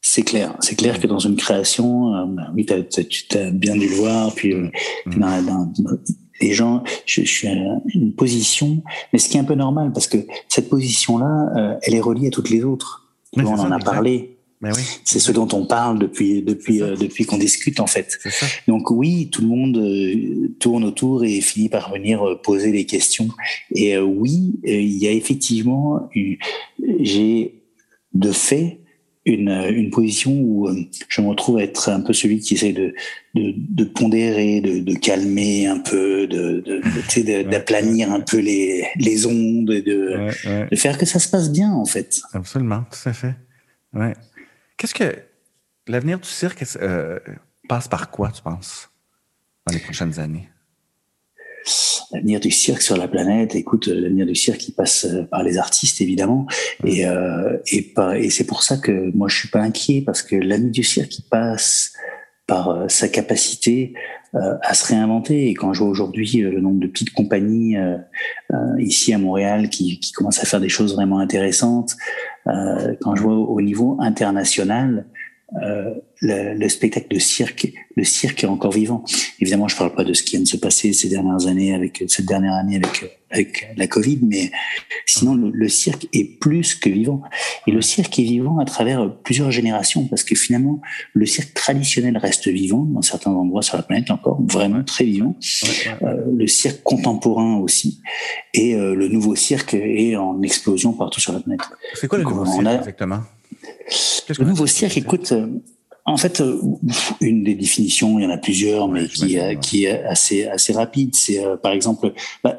[0.00, 0.54] C'est clair.
[0.60, 4.52] C'est clair que dans une création, euh, oui, tu as, bien dû le voir, puis
[4.52, 4.70] euh,
[5.06, 5.46] mm.
[5.46, 5.72] dans,
[6.40, 7.54] les gens, je, suis à
[7.94, 8.82] une position,
[9.12, 10.18] mais ce qui est un peu normal parce que
[10.48, 13.08] cette position-là, euh, elle est reliée à toutes les autres.
[13.36, 14.30] on en a parlé.
[14.62, 14.70] Oui,
[15.04, 18.18] c'est ce dont on parle depuis depuis euh, depuis qu'on discute en fait.
[18.66, 23.28] Donc oui, tout le monde euh, tourne autour et finit par venir poser des questions.
[23.74, 26.08] Et oui, il y a effectivement,
[27.00, 27.62] j'ai
[28.14, 28.80] de fait
[29.26, 30.76] une, une position où euh,
[31.08, 32.94] je me retrouve à être un peu celui qui essaie de,
[33.34, 36.62] de, de pondérer, de, de, calmer un peu, de,
[37.42, 41.86] d'aplanir un peu les, les ondes, de, de faire que ça se passe bien en
[41.86, 42.20] fait.
[42.32, 43.34] Absolument, tout à fait.
[43.94, 44.14] Ouais.
[44.76, 45.14] Qu'est-ce que
[45.86, 47.18] l'avenir du cirque euh,
[47.68, 48.90] passe par quoi, tu penses,
[49.66, 50.48] dans les prochaines années?
[52.12, 53.54] L'avenir du cirque sur la planète.
[53.54, 56.46] Écoute, euh, l'avenir du cirque, il passe euh, par les artistes, évidemment.
[56.84, 60.36] Et, euh, et, et c'est pour ça que moi, je suis pas inquiet, parce que
[60.36, 61.92] l'avenir du cirque, il passe
[62.46, 63.94] par euh, sa capacité
[64.62, 65.48] à se réinventer.
[65.48, 67.76] Et quand je vois aujourd'hui le nombre de petites compagnies
[68.80, 71.94] ici à Montréal qui, qui commencent à faire des choses vraiment intéressantes,
[72.44, 75.06] quand je vois au niveau international,
[75.62, 79.04] euh, le, le, spectacle de cirque, le cirque est encore vivant.
[79.40, 82.04] Évidemment, je parle pas de ce qui vient de se passer ces dernières années avec
[82.08, 84.52] cette dernière année avec avec la Covid, mais
[85.06, 87.22] sinon le, le, cirque est plus que vivant.
[87.66, 90.80] Et le cirque est vivant à travers plusieurs générations, parce que finalement
[91.12, 95.36] le cirque traditionnel reste vivant dans certains endroits sur la planète encore, vraiment très vivant.
[96.02, 98.00] Euh, le cirque contemporain aussi,
[98.54, 101.62] et euh, le nouveau cirque est en explosion partout sur la planète.
[101.94, 103.20] C'est quoi le nouveau cirque exactement?
[104.38, 105.46] Le nouveau cirque, écoute, euh,
[106.06, 106.60] en fait, euh,
[107.20, 111.14] une des définitions, il y en a plusieurs, mais qui, qui est assez assez rapide.
[111.14, 112.58] C'est euh, par exemple, bah,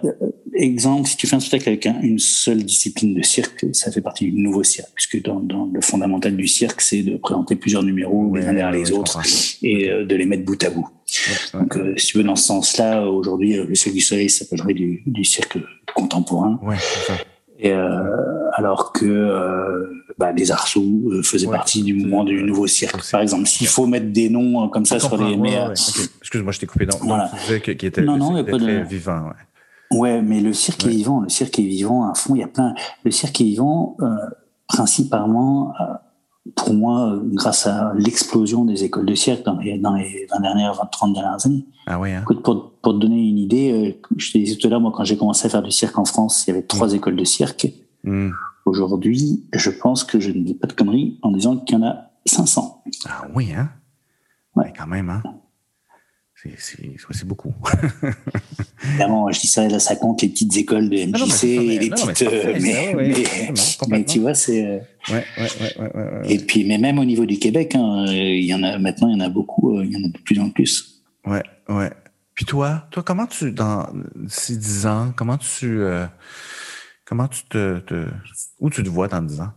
[0.53, 4.25] exemple, si tu fais un spectacle avec une seule discipline de cirque, ça fait partie
[4.25, 8.35] du nouveau cirque, puisque dans, dans le fondamental du cirque, c'est de présenter plusieurs numéros
[8.35, 9.21] les uns derrière les autres
[9.61, 10.87] et de les mettre bout à bout.
[11.53, 15.23] Donc, si tu veux, dans ce sens-là, aujourd'hui, le cirque du soleil s'appellerait du, du
[15.23, 15.57] cirque
[15.93, 16.59] contemporain.
[16.63, 16.77] Ouais.
[17.57, 20.81] Et euh, alors que euh, bah, les Arceaux
[21.11, 23.47] euh, faisaient partie du mouvement du nouveau cirque, par exemple.
[23.47, 25.35] S'il faut mettre des noms comme ça sur les.
[25.35, 25.71] Ouais,
[26.19, 26.85] Excuse-moi, je t'ai coupé.
[26.85, 27.31] dans voilà.
[27.59, 29.29] qui était, non, non, était très vivant.
[29.91, 29.99] Ouais.
[29.99, 31.21] ouais, mais le cirque est vivant.
[31.21, 32.35] Le cirque est vivant à fond.
[32.35, 32.75] Il y a plein.
[33.03, 33.97] Le cirque est vivant
[34.67, 35.73] principalement
[36.53, 40.73] pour moi, grâce à l'explosion des écoles de cirque dans les, dans les 20 dernières,
[40.75, 41.65] 20, 30 dernières années.
[41.87, 42.21] Ah oui, hein.
[42.21, 44.91] Écoute, pour, pour, te donner une idée, euh, je te disais tout à l'heure, moi,
[44.95, 46.95] quand j'ai commencé à faire du cirque en France, il y avait trois mm.
[46.95, 47.67] écoles de cirque.
[48.03, 48.29] Mm.
[48.65, 51.85] Aujourd'hui, je pense que je ne dis pas de conneries en disant qu'il y en
[51.85, 52.83] a 500.
[53.07, 53.69] Ah oui, hein?
[54.55, 54.71] Ouais.
[54.77, 55.23] quand même, hein?
[56.57, 57.53] C'est beaucoup.
[58.83, 61.43] Évidemment, je dis ça, là, ça compte les petites écoles de MJC,
[61.79, 62.61] les petites.
[62.61, 62.95] Mais,
[63.89, 64.81] mais, tu vois, c'est.
[65.09, 65.47] Ouais, ouais,
[65.79, 68.77] ouais, ouais, Et puis, mais même au niveau du Québec, hein, il y en a
[68.77, 71.01] maintenant, il y en a beaucoup, il y en a de plus en plus.
[71.25, 71.91] Ouais, ouais.
[72.33, 73.87] Puis toi, toi, comment tu, dans
[74.27, 75.79] ces dix ans, comment tu,
[77.05, 78.07] comment tu te, te,
[78.59, 79.53] où tu te vois dans dix ans?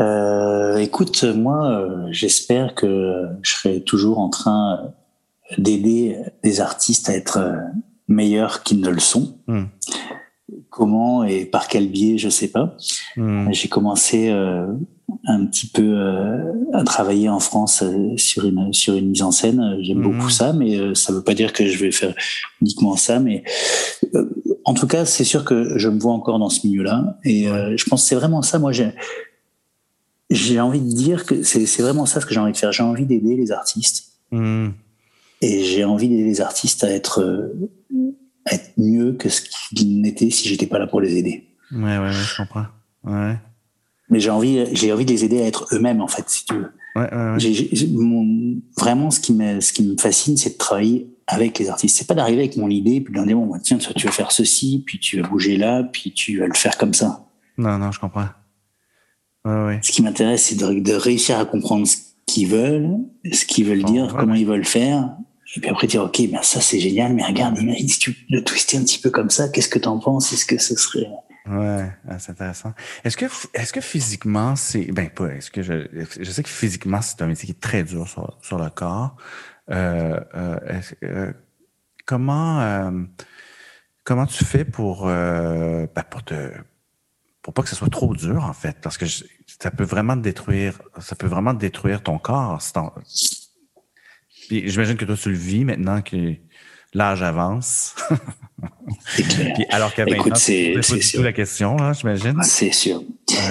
[0.00, 4.92] Euh, écoute, moi, euh, j'espère que je serai toujours en train
[5.58, 7.56] d'aider des artistes à être euh,
[8.08, 9.38] meilleurs qu'ils ne le sont.
[9.46, 9.64] Hmm.
[10.70, 12.76] Comment et par quel biais, je sais pas.
[13.16, 13.52] Hmm.
[13.52, 14.66] J'ai commencé euh,
[15.26, 15.98] un petit peu
[16.72, 17.84] à travailler en France
[18.16, 19.76] sur une sur une mise en scène.
[19.82, 20.02] J'aime hmm.
[20.02, 22.14] beaucoup ça, mais ça veut pas dire que je vais faire
[22.62, 23.18] uniquement ça.
[23.20, 23.44] Mais
[24.64, 27.84] en tout cas, c'est sûr que je me vois encore dans ce milieu-là, et je
[27.88, 28.58] pense que c'est vraiment ça.
[28.58, 28.92] Moi, j'ai
[30.34, 32.72] j'ai envie de dire que c'est vraiment ça ce que j'ai envie de faire.
[32.72, 34.12] J'ai envie d'aider les artistes.
[34.30, 34.70] Hmm.
[35.40, 37.52] Et j'ai envie d'aider les artistes à être,
[38.50, 41.48] être mieux que ce qu'ils n'étaient si j'étais pas là pour les aider.
[41.72, 42.66] Ouais, ouais, je comprends.
[43.04, 43.36] Ouais.
[44.08, 46.54] Mais j'ai envie, j'ai envie de les aider à être eux-mêmes, en fait, si tu
[46.54, 46.70] veux.
[46.94, 51.70] Ouais, ouais, vraiment, ce qui me, ce qui me fascine, c'est de travailler avec les
[51.70, 51.96] artistes.
[51.96, 54.30] C'est pas d'arriver avec mon idée, puis de leur dire, bon, tiens, tu vas faire
[54.30, 57.24] ceci, puis tu vas bouger là, puis tu vas le faire comme ça.
[57.56, 58.28] Non, non, je comprends.
[59.44, 62.98] Ce qui m'intéresse, c'est de, réussir à comprendre ce qu'ils veulent,
[63.30, 65.16] ce qu'ils veulent dire, comment ils veulent faire.
[65.54, 68.42] Et puis après dire, ok, ben ça c'est génial, mais regarde, imagine si tu le
[68.42, 70.32] twister un petit peu comme ça, qu'est-ce que tu en penses?
[70.32, 71.08] Est-ce que ce serait...
[71.46, 72.72] Ouais, ah, c'est intéressant.
[73.04, 77.02] Est-ce que, est-ce que physiquement, c'est, ben pas, est-ce que je, je sais que physiquement
[77.02, 79.16] c'est un métier qui est très dur sur, sur le corps.
[79.70, 81.32] Euh, euh, euh
[82.06, 82.90] comment, euh,
[84.04, 86.50] comment tu fais pour, ben pour te,
[87.42, 90.80] pour pas que ce soit trop dur, en fait, parce que ça peut vraiment détruire,
[91.00, 92.60] ça peut vraiment détruire ton corps.
[94.48, 96.34] Puis j'imagine que toi, tu le vis maintenant que
[96.94, 97.94] l'âge avance.
[99.06, 99.54] C'est clair.
[99.54, 101.22] Puis alors qu'à 20 ans, c'est sûr.
[101.22, 102.36] la question, là, j'imagine.
[102.38, 103.02] Ah, c'est sûr.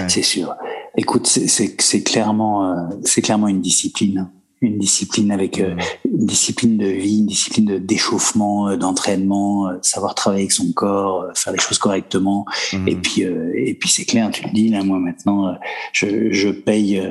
[0.07, 0.55] C'est sûr.
[0.95, 4.29] Écoute, c'est clairement, euh, c'est clairement une discipline
[4.62, 9.78] une discipline avec euh, une discipline de vie, une discipline de d'échauffement, euh, d'entraînement, euh,
[9.82, 12.45] savoir travailler avec son corps, faire les choses correctement.
[12.72, 12.88] Mhm.
[12.88, 15.55] Et puis et puis c'est clair, tu le dis là, moi maintenant,
[15.93, 17.01] je, je paye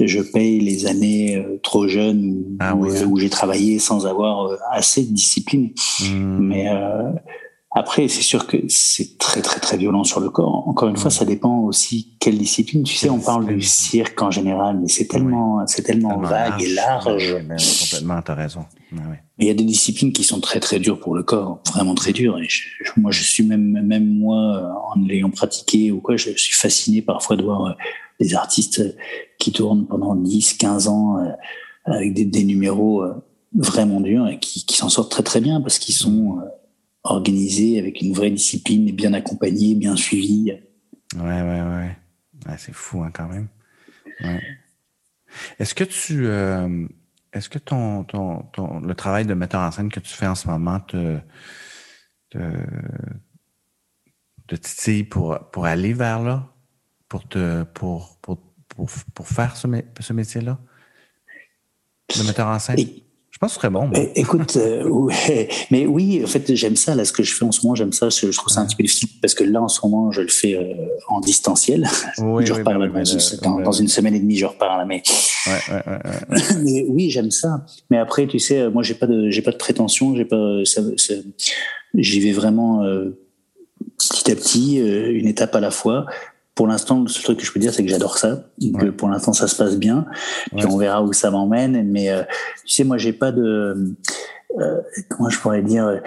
[0.00, 5.12] je paye les années trop jeunes où, ah où, j'ai travaillé sans avoir assez de
[5.12, 5.72] discipline.
[6.00, 6.38] Mhm.
[6.40, 6.68] Mais
[7.70, 10.66] après, c'est sûr que c'est très très très violent sur le corps.
[10.66, 12.82] Encore une fois, ça dépend aussi quelle discipline.
[12.82, 16.72] Tu sais, on parle du cirque en général, mais c'est tellement c'est tellement, vague et
[16.72, 17.34] large.
[17.34, 18.64] complètement, t'as raison.
[19.38, 22.12] Il y a des disciplines qui sont très très dures pour le corps, vraiment très
[22.12, 22.38] dures.
[22.38, 22.48] Et
[22.96, 27.36] moi, je suis même même moi, en l'ayant pratiqué ou quoi, je suis fasciné parfois
[27.36, 27.72] de voir euh,
[28.18, 28.82] des artistes
[29.38, 31.28] qui tournent pendant 10, 15 ans euh,
[31.84, 33.12] avec des, des numéros euh,
[33.54, 36.38] vraiment durs et qui, qui s'en sortent très très bien parce qu'ils sont
[37.10, 40.52] organisé avec une vraie discipline, bien accompagné, bien suivi.
[41.16, 41.96] Ouais, ouais, ouais.
[42.58, 43.48] c'est fou hein, quand même.
[45.58, 46.86] Est-ce que tu, euh,
[47.32, 50.34] est-ce que ton, ton, ton, le travail de metteur en scène que tu fais en
[50.34, 51.18] ce moment te,
[52.30, 52.38] te,
[54.46, 56.52] te titille pour, pour aller vers là,
[57.08, 58.38] pour te, pour, pour,
[58.68, 59.66] pour, pour faire ce,
[60.00, 60.58] ce métier-là,
[62.16, 62.78] de metteur en scène?
[63.38, 63.88] Je pense que ce serait bon.
[63.94, 65.08] Eh, écoute, euh,
[65.70, 66.96] mais oui, en fait, j'aime ça.
[66.96, 68.08] Là, ce que je fais en ce moment, j'aime ça.
[68.08, 70.26] Je, trouve ça un petit peu difficile parce que là, en ce moment, je le
[70.26, 70.74] fais euh,
[71.06, 71.86] en distanciel.
[72.18, 74.84] Oui, je repars dans, dans, une semaine et demie, je repars là.
[74.84, 75.04] Mais,
[76.64, 77.64] mais oui, j'aime ça.
[77.90, 80.16] Mais après, tu sais, moi, j'ai pas de, j'ai pas de prétention.
[80.16, 80.64] J'ai pas,
[81.94, 83.20] j'y vais vraiment euh,
[84.00, 86.06] petit à petit, une étape à la fois
[86.58, 88.42] pour l'instant, le seul truc que je peux dire, c'est que j'adore ça.
[88.60, 90.06] Que pour l'instant, ça se passe bien.
[90.56, 91.88] Puis on verra où ça m'emmène.
[91.88, 92.24] Mais euh,
[92.66, 93.94] tu sais, moi, j'ai pas de
[94.58, 95.86] euh, comment je pourrais dire.
[95.86, 95.98] Euh,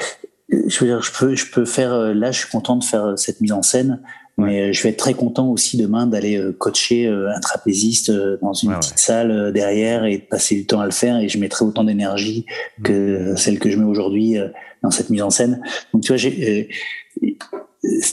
[0.68, 1.94] je veux dire, je peux, je peux faire.
[2.14, 4.02] Là, je suis content de faire cette mise en scène.
[4.38, 9.00] Mais je vais être très content aussi demain d'aller coacher un trapéziste dans une petite
[9.00, 11.18] salle derrière et de passer du temps à le faire.
[11.18, 12.46] Et je mettrai autant d'énergie
[12.84, 14.36] que celle que je mets aujourd'hui
[14.84, 15.64] dans cette mise en scène.
[15.94, 16.68] Donc, tu vois, j'ai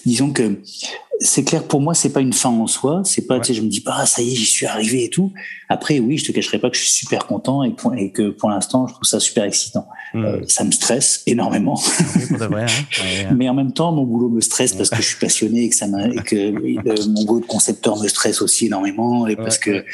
[0.07, 0.61] disons que
[1.21, 3.03] c'est clair pour moi c'est pas une fin en soi.
[3.05, 5.05] C'est pas tu sais je me dis pas ah, ça y est j'y suis arrivé
[5.05, 5.33] et tout.
[5.69, 8.51] Après oui je te cacherai pas que je suis super content et, et que pour
[8.51, 9.87] l'instant je trouve ça super excitant.
[10.15, 10.25] Hmm.
[10.25, 11.81] euh, ça me stresse énormément.
[12.41, 12.67] Hein.
[13.35, 15.77] mais en même temps mon boulot me stresse parce que je suis passionné et que
[15.77, 19.85] ça et que euh, mon boulot de concepteur me stresse aussi énormément et parce que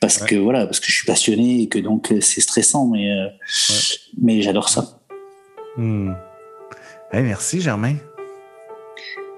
[0.00, 3.10] parce que voilà parce que je suis passionné et que donc euh, c'est stressant mais
[4.20, 5.00] mais j'adore ça.
[5.76, 6.12] Hmm.
[7.12, 7.96] merci Germain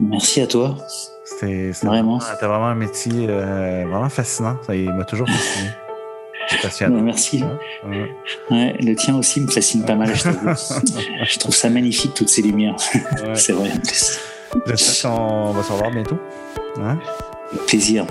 [0.00, 0.76] Merci à toi.
[1.24, 2.18] C'était vraiment.
[2.18, 4.56] T'as vraiment un métier euh, vraiment fascinant.
[4.66, 5.70] Ça, il m'a toujours fasciné.
[6.62, 7.00] passionnant.
[7.00, 7.44] Merci.
[8.50, 10.12] Le tien aussi me fascine pas mal.
[10.14, 12.76] Je, trouve ça magnifique toutes ces lumières.
[13.34, 13.70] C'est vrai.
[14.66, 16.18] J'espère qu'on va se voir bientôt.
[16.80, 16.98] Hein?
[17.66, 18.06] Plaisir.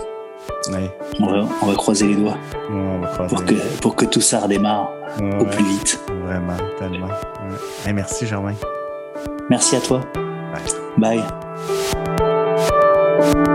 [0.68, 0.72] On
[1.28, 2.38] va, on, va, croiser les doigts
[2.70, 3.46] on va croiser pour.
[3.46, 4.92] Que, pour, que, tout ça redémarre
[5.40, 6.00] au plus vite.
[6.26, 7.10] Vraiment, tellement.
[7.86, 8.54] Hey, merci, Germain.
[9.50, 10.02] Merci à toi.
[10.98, 11.24] Bye.
[11.68, 13.51] Thank you